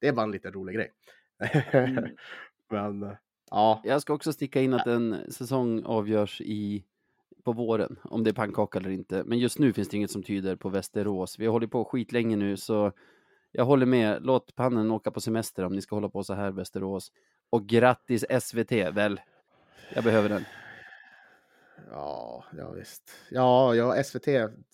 [0.00, 0.92] Det är bara en liten rolig grej.
[1.72, 2.04] Mm.
[2.70, 3.16] Men
[3.50, 6.84] ja, Jag ska också sticka in att en säsong avgörs i
[7.44, 9.24] på våren, om det är pannkaka eller inte.
[9.24, 11.38] Men just nu finns det inget som tyder på Västerås.
[11.38, 12.92] Vi har hållit på skitlänge nu, så
[13.52, 14.26] jag håller med.
[14.26, 17.12] Låt pannen åka på semester om ni ska hålla på så här, Västerås.
[17.52, 19.20] Och grattis SVT, väl?
[19.94, 20.44] Jag behöver den.
[21.90, 23.02] ja, ja visst.
[23.30, 24.26] Ja, ja, SVT,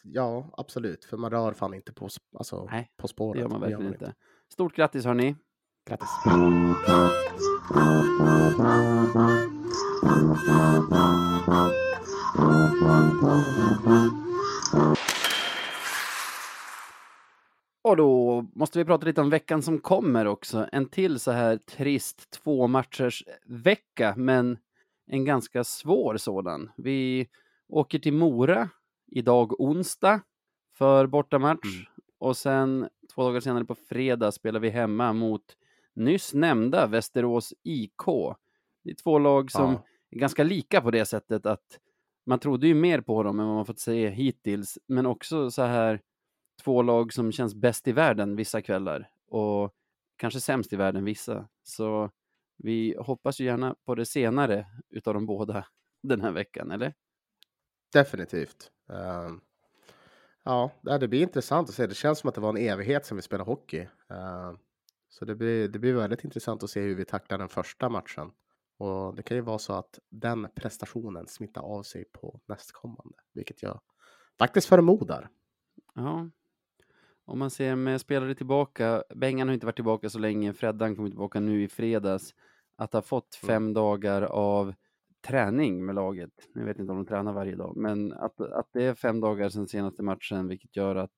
[0.02, 2.08] ja absolut, för man rör fan inte på,
[2.38, 3.36] alltså, Nej, på spåret.
[3.36, 4.14] Det gör man verkligen inte.
[4.52, 5.36] Stort grattis hörni!
[5.86, 6.08] Grattis.
[17.88, 20.66] Och då måste vi prata lite om veckan som kommer också.
[20.72, 24.58] En till så här trist två matchers vecka, men
[25.06, 26.70] en ganska svår sådan.
[26.76, 27.28] Vi
[27.68, 28.68] åker till Mora
[29.06, 30.20] idag onsdag
[30.74, 31.86] för bortamatch Mm.
[32.18, 35.42] och sen två dagar senare på fredag spelar vi hemma mot
[35.94, 38.02] nyss nämnda Västerås IK.
[38.84, 39.82] Det är två lag som Ja.
[40.10, 41.78] är ganska lika på det sättet att
[42.26, 45.62] man trodde ju mer på dem än vad man fått se hittills, men också så
[45.62, 46.00] här
[46.64, 49.74] två lag som känns bäst i världen vissa kvällar och
[50.16, 51.48] kanske sämst i världen vissa.
[51.62, 52.10] Så
[52.56, 55.66] vi hoppas ju gärna på det senare utav de båda
[56.02, 56.94] den här veckan, eller?
[57.92, 58.70] Definitivt.
[58.92, 59.40] Ehm,
[60.44, 61.86] ja, det blir intressant att se.
[61.86, 63.88] Det känns som att det var en evighet sedan vi spelade hockey.
[64.08, 64.58] Ehm,
[65.08, 68.30] så det blir, det blir väldigt intressant att se hur vi tacklar den första matchen.
[68.78, 73.62] Och det kan ju vara så att den prestationen smittar av sig på nästkommande, vilket
[73.62, 73.80] jag
[74.38, 75.28] faktiskt förmodar.
[75.94, 76.30] Ja.
[77.28, 81.08] Om man ser med spelare tillbaka, Bengan har inte varit tillbaka så länge, Freddan kommer
[81.08, 82.34] tillbaka nu i fredags,
[82.76, 83.54] att ha fått Mm.
[83.54, 84.74] fem dagar av
[85.26, 86.30] träning med laget.
[86.54, 89.48] Jag vet inte om de tränar varje dag, men att, att det är fem dagar
[89.48, 91.12] sedan senaste matchen, vilket gör att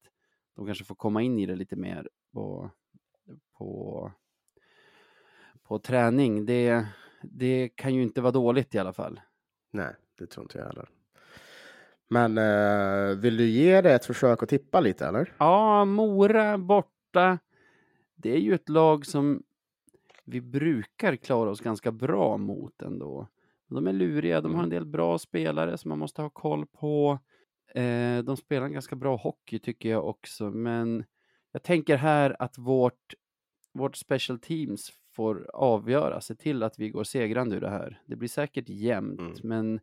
[0.56, 2.70] de kanske får komma in i det lite mer på,
[3.58, 4.12] på,
[5.62, 6.46] på träning.
[6.46, 6.86] Det,
[7.22, 9.20] det kan ju inte vara dåligt i alla fall.
[9.70, 10.88] Nej, det tror inte jag heller.
[12.10, 15.32] Men eh, vill du ge det ett försök att tippa lite eller?
[15.38, 17.38] Ja, Mora borta.
[18.16, 19.42] Det är ju ett lag som
[20.24, 23.26] vi brukar klara oss ganska bra mot ändå.
[23.68, 27.18] De är luriga, de har en del bra spelare som man måste ha koll på.
[27.74, 31.04] Eh, de spelar en ganska bra hockey tycker jag också, men
[31.52, 33.14] jag tänker här att vårt,
[33.72, 38.02] vårt special teams får avgöra, se till att vi går segrande ur det här.
[38.06, 39.34] Det blir säkert jämnt, Mm.
[39.42, 39.80] men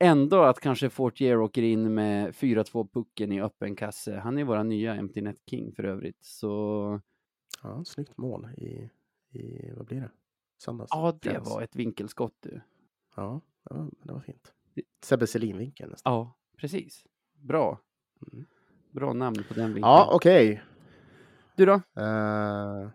[0.00, 4.16] ändå att kanske Fortier åker in med 4-2 pucken i öppen kasse.
[4.16, 7.00] Han är våra nya Empty Net King för övrigt, så
[7.62, 8.90] Ja, snyggt mål i,
[9.38, 10.10] i vad blir det?
[10.58, 10.90] Söndags?
[10.92, 11.50] ja, det Fredags.
[11.50, 12.60] var ett vinkelskott du.
[13.16, 14.52] Ja, det var, det var fint.
[15.02, 16.12] Sebbe Selin-vinkeln nästan.
[16.12, 17.04] Ja, precis.
[17.34, 17.80] Bra.
[18.32, 18.46] Mm.
[18.90, 19.82] Bra namn på den vinkeln.
[19.90, 20.62] Ja, okej.
[21.56, 21.72] Du då?
[21.72, 22.88] Eh,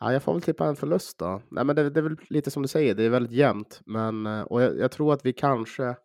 [0.00, 1.42] ja, jag får väl tippa en förlust då.
[1.48, 3.80] Nej, men det, det är väl lite som du säger, det är väldigt jämnt.
[3.86, 5.96] Men, eh, och jag, jag tror att vi kanske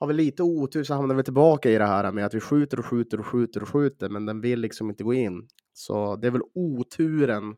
[0.00, 2.78] har vi lite otur så hamnar vi tillbaka i det här med att vi skjuter
[2.78, 5.48] och skjuter och skjuter och skjuter, men den vill liksom inte gå in.
[5.72, 7.56] Så det är väl oturen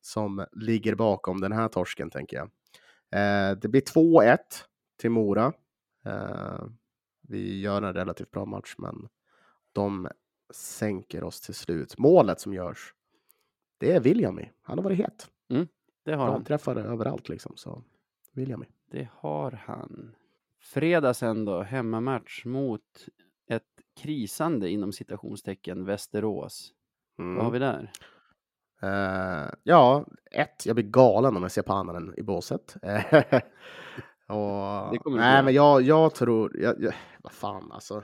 [0.00, 2.50] som ligger bakom den här torsken, tänker jag.
[3.10, 4.38] Eh, det blir 2-1
[5.00, 5.52] till Mora.
[6.04, 6.64] Eh,
[7.28, 9.08] vi gör en relativt bra match, men
[9.72, 10.08] de
[10.54, 11.98] sänker oss till slut.
[11.98, 12.94] Målet som görs,
[13.78, 14.50] det är Williami.
[14.62, 15.30] Han har varit het.
[16.04, 16.34] Det har han.
[16.34, 17.52] Ramträffare överallt liksom.
[17.56, 17.82] Så
[18.32, 18.66] Williami.
[18.90, 20.14] Det har han.
[20.60, 23.08] Fredag sen då, hemmamatch mot
[23.48, 23.62] ett
[24.00, 26.72] krisande inom citationstecken Västerås.
[27.18, 27.34] Mm.
[27.36, 27.92] Vad har vi där?
[28.82, 32.76] Eh, ja, ett, jag blir galen om jag ser pannan i båset.
[34.28, 38.02] Och, nej, men jag, jag tror, jag, jag, vad fan alltså.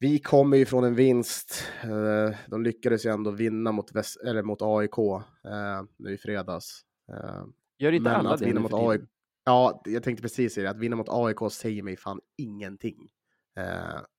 [0.00, 1.64] Vi kommer ju från en vinst.
[1.82, 6.84] Eh, de lyckades ju ändå vinna mot, Väst, eller mot AIK eh, nu i fredags.
[7.12, 7.44] Eh,
[7.78, 8.72] Gör inte Men alla att det vinna mot?
[8.74, 9.00] AIK
[9.44, 10.70] Ja, jag tänkte precis säga det.
[10.70, 13.08] Att vinna mot AIK säger mig fan ingenting.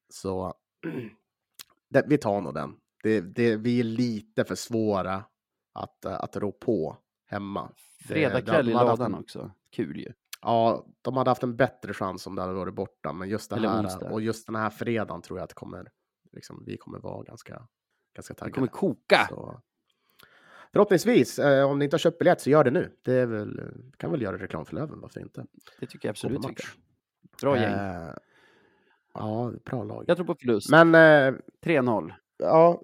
[0.10, 0.54] Så
[1.90, 2.76] det, vi tar nog den.
[3.04, 5.24] Det, det, vi är lite för svåra
[5.74, 7.72] att, att rå på hemma.
[8.08, 9.52] Fredag kväll i ladan också.
[9.72, 10.14] Kul ju.
[10.42, 13.14] Ja, de hade haft en bättre chans om det hade varit borta.
[13.14, 14.12] Men just det Eller här onsdag.
[14.12, 15.92] och just den här fredagen tror jag att kommer,
[16.32, 17.68] liksom, vi kommer vara ganska,
[18.16, 18.54] ganska Det taggade.
[18.56, 19.26] kommer koka.
[19.30, 19.62] Så.
[20.74, 22.92] Förhoppningsvis, eh, om ni inte har köpt biljett så gör det nu.
[23.02, 23.62] Det väl,
[23.98, 25.46] kan väl göra reklam för Löven, varför inte?
[25.80, 26.42] Det tycker jag absolut.
[26.42, 26.56] Kan.
[27.42, 27.74] Bra gäng.
[27.74, 28.14] Eh,
[29.14, 30.04] ja, bra lag.
[30.08, 30.70] Jag tror på förlust.
[30.72, 32.14] Men eh, 3-0.
[32.38, 32.82] ja,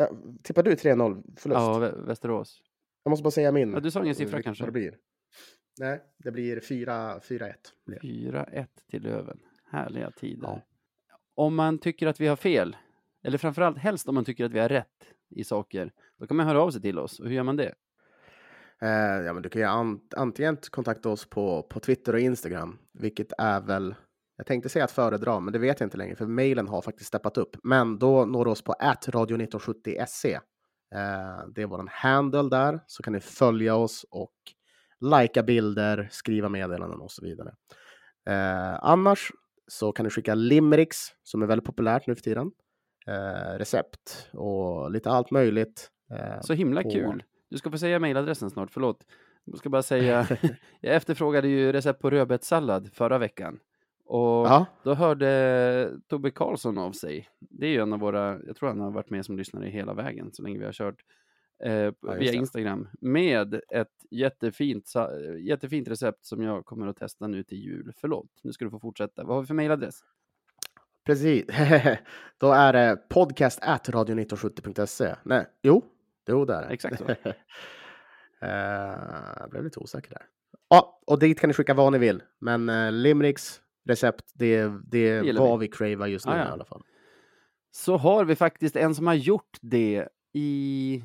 [0.00, 0.06] eh,
[0.42, 1.60] tippar du 3-0 förlust?
[1.60, 2.62] Ja, Vä- Västerås.
[3.02, 3.72] Jag måste bara säga min.
[3.72, 4.64] Ja, du sa ingen siffra Vilket- kanske?
[4.64, 4.96] Det blir.
[5.80, 7.52] Nej, det blir 4 4-1.
[7.86, 8.38] blir det.
[8.52, 9.38] 4-1 till Löven.
[9.70, 10.42] Härliga tider.
[10.48, 10.62] Ja.
[11.34, 12.76] Om man tycker att vi har fel,
[13.24, 14.86] eller framförallt helst om man tycker att vi har rätt
[15.30, 17.20] i saker, då kan man höra av sig till oss.
[17.20, 17.74] Och hur gör man det?
[18.82, 22.78] Eh, ja, men du kan ju an- antingen kontakta oss på, på Twitter och Instagram,
[22.92, 23.94] vilket är väl,
[24.36, 27.08] jag tänkte säga att föredra, men det vet jag inte längre, för mejlen har faktiskt
[27.08, 27.56] steppat upp.
[27.62, 30.34] Men då når du oss på radio1970se.
[30.94, 34.34] Eh, det är vår handle där, så kan ni följa oss och
[35.00, 37.54] likea bilder, skriva meddelanden och så vidare.
[38.28, 39.30] Eh, annars
[39.68, 42.50] så kan ni skicka limericks, som är väldigt populärt nu för tiden.
[43.06, 45.90] Eh, recept och lite allt möjligt.
[46.12, 47.22] Eh, Så himla på- kul.
[47.50, 49.04] Du ska få säga mejladressen snart, förlåt.
[49.44, 50.26] Jag ska bara säga,
[50.80, 53.58] jag efterfrågade ju recept på rödbetssallad förra veckan.
[54.04, 57.28] Och Ja, då hörde Tobbe Karlsson av sig.
[57.40, 59.94] Det är ju en av våra, jag tror han har varit med som lyssnare hela
[59.94, 60.96] vägen så länge vi har kört.
[61.64, 62.32] Eh, Ja, via.
[62.32, 64.92] Instagram med ett jättefint,
[65.38, 67.92] jättefint recept som jag kommer att testa nu till jul.
[67.96, 69.24] Förlåt, nu ska du få fortsätta.
[69.24, 70.00] Vad har vi för mejladress?
[71.06, 71.46] precis.
[72.38, 75.14] Då är det podcast radio1970.se.
[75.24, 75.84] Nej, jo,
[76.28, 76.68] jo det är det.
[76.68, 77.04] Exakt så.
[78.42, 78.98] Eh,
[79.40, 80.22] jag blev lite osäker där.
[80.68, 82.22] Ja, och dit kan ni skicka vad ni vill.
[82.38, 85.66] Men uh, Limericks recept, det, det är vad vi.
[85.66, 86.44] vi cravar just nu Ah, ja.
[86.44, 86.82] i alla fall.
[87.70, 91.04] Så har vi faktiskt en som har gjort det i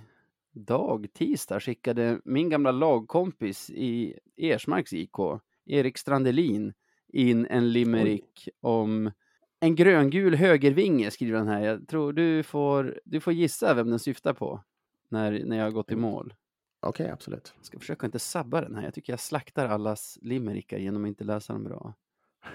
[0.56, 5.18] dag, tisdag, skickade min gamla lagkompis i Ersmarks IK,
[5.66, 6.74] Erik Strandelin,
[7.08, 9.12] in en limerick om
[9.60, 11.62] en gröngul högervinge, skriver han här.
[11.62, 14.64] Jag tror du får, du får gissa vem den syftar på
[15.10, 16.34] när, när jag har gått i mål.
[16.80, 17.54] Okej, absolut.
[17.58, 18.84] Jag ska försöka inte sabba den här.
[18.84, 21.94] Jag tycker jag slaktar allas limerickar genom att inte läsa dem bra.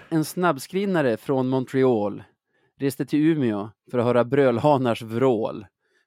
[0.09, 2.23] En snabbskrinnare från Montreal
[2.77, 5.65] reste till Umeå för att höra brölhanars vrål.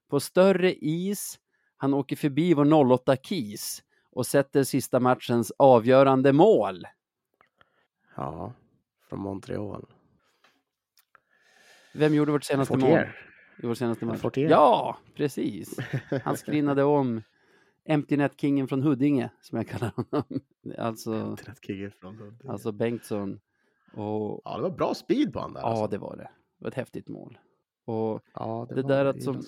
[0.09, 1.39] På större is,
[1.77, 6.87] han åker förbi vår 08 Kis och sätter sista matchens avgörande mål.
[8.15, 8.53] Ja,
[9.09, 9.85] från Montreal.
[11.93, 13.15] Vem gjorde vårt senaste mål Fortier.
[13.63, 14.19] i vår senaste match?
[14.19, 14.49] Fortier.
[14.49, 15.77] Ja, precis.
[16.23, 17.21] Han skrinnade om
[17.85, 20.41] Empty Net-kingen från Huddinge, som jag kallar honom.
[20.77, 21.37] Alltså,
[22.47, 23.39] alltså Bengtsson.
[23.93, 25.61] Och Ja, det var bra speed på han där.
[25.61, 25.87] Ja, alltså.
[25.87, 26.29] det var det.
[26.57, 27.37] Det var ett häftigt mål.
[27.85, 29.41] Och ja, det var- där att som-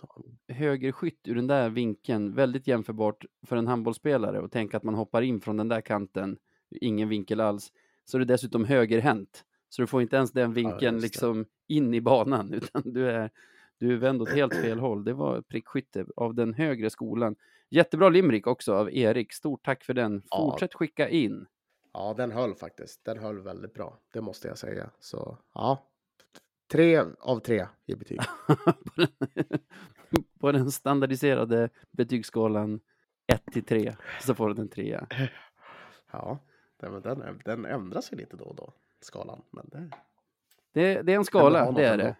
[0.47, 5.21] högerskytt ur den där vinkeln, väldigt jämförbart för en handbollsspelare och tänka att man hoppar
[5.21, 6.37] in från den där kanten,
[6.81, 7.71] ingen vinkel alls.
[8.05, 9.43] Så är det dessutom högerhänt.
[9.69, 11.01] Så du får inte ens den vinkeln det.
[11.01, 13.31] liksom in i banan, utan du är,
[13.77, 15.03] du är vänd åt helt fel håll.
[15.03, 17.35] Det var prickskytte av den högre skolan.
[17.69, 19.33] Jättebra limerick också av Erik.
[19.33, 20.21] Stort tack för den.
[20.29, 20.37] Ja.
[20.51, 21.45] Fortsätt skicka in.
[21.93, 23.05] Ja, den höll faktiskt.
[23.05, 23.97] Den höll väldigt bra.
[24.13, 24.89] Det måste jag säga.
[24.99, 25.83] Så ja,
[26.71, 28.19] tre av tre i betyg.
[28.95, 29.07] på, den,
[30.39, 32.79] på den standardiserade betygsskalan
[33.27, 35.07] 1 till 3 så får den en trea.
[36.11, 36.39] Ja,
[36.79, 39.41] den, den, den ändras ju lite då och då, skalan.
[39.51, 39.89] Men det,
[40.73, 42.15] Det, det är en skala, det är det.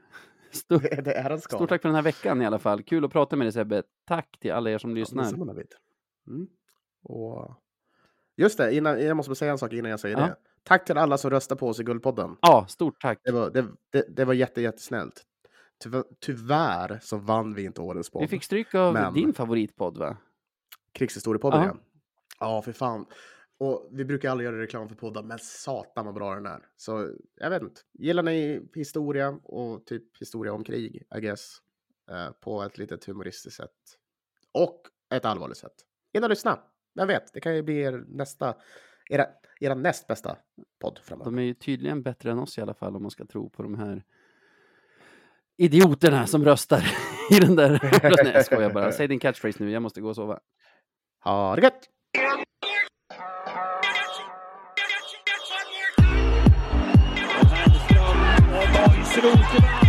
[0.52, 1.60] Stort, det, är en skala.
[1.60, 2.84] stort tack för den här veckan i alla fall.
[2.84, 3.84] Kul att prata med dig Sebbe.
[4.06, 5.24] Tack till alla er som lyssnar.
[5.24, 5.64] Ja.
[6.28, 6.48] Mm.
[7.04, 7.56] Och...
[8.36, 10.26] Just det, innan, jag måste säga en sak innan jag säger Ja.
[10.26, 10.36] det.
[10.68, 12.38] Tack till alla som röstar på oss i Guldpodden.
[12.42, 13.20] Ja, stort tack.
[13.24, 15.24] Det var, det, det, det var jätte, jättesnällt.
[15.84, 18.22] Tyvärr, tyvärr så vann vi inte årets podd.
[18.22, 20.18] Vi fick stryk av Men- din favoritpodd va?
[20.92, 21.68] Krigshistoriepodden, Ja.
[21.68, 21.78] ja.
[22.40, 23.06] Ja, för fan.
[23.58, 26.66] Och vi brukar aldrig göra reklam för poddar, men satan vad bra den är.
[26.78, 27.82] Så jag vet inte.
[27.94, 31.58] Gillar ni historia och typ historia om krig, I guess,
[32.12, 33.72] eh, på ett litet humoristiskt sätt
[34.52, 35.74] och ett allvarligt sätt.
[36.14, 36.60] In och lyssna.
[36.96, 38.56] Vem vet, det kan ju bli er nästa,
[39.10, 39.26] era,
[39.60, 40.38] era näst bästa
[40.82, 41.32] podd framöver.
[41.32, 43.64] De är ju tydligen bättre än oss i alla fall om man ska tro på
[43.64, 44.04] de här
[45.58, 46.84] idioterna som röstar
[47.32, 47.80] i den där.
[48.24, 48.92] Nej, jag skojar bara.
[48.92, 50.40] Säg din catchphrase nu, jag måste gå och sova.
[51.24, 51.90] Ha det gött!
[59.22, 59.87] Rosenberg.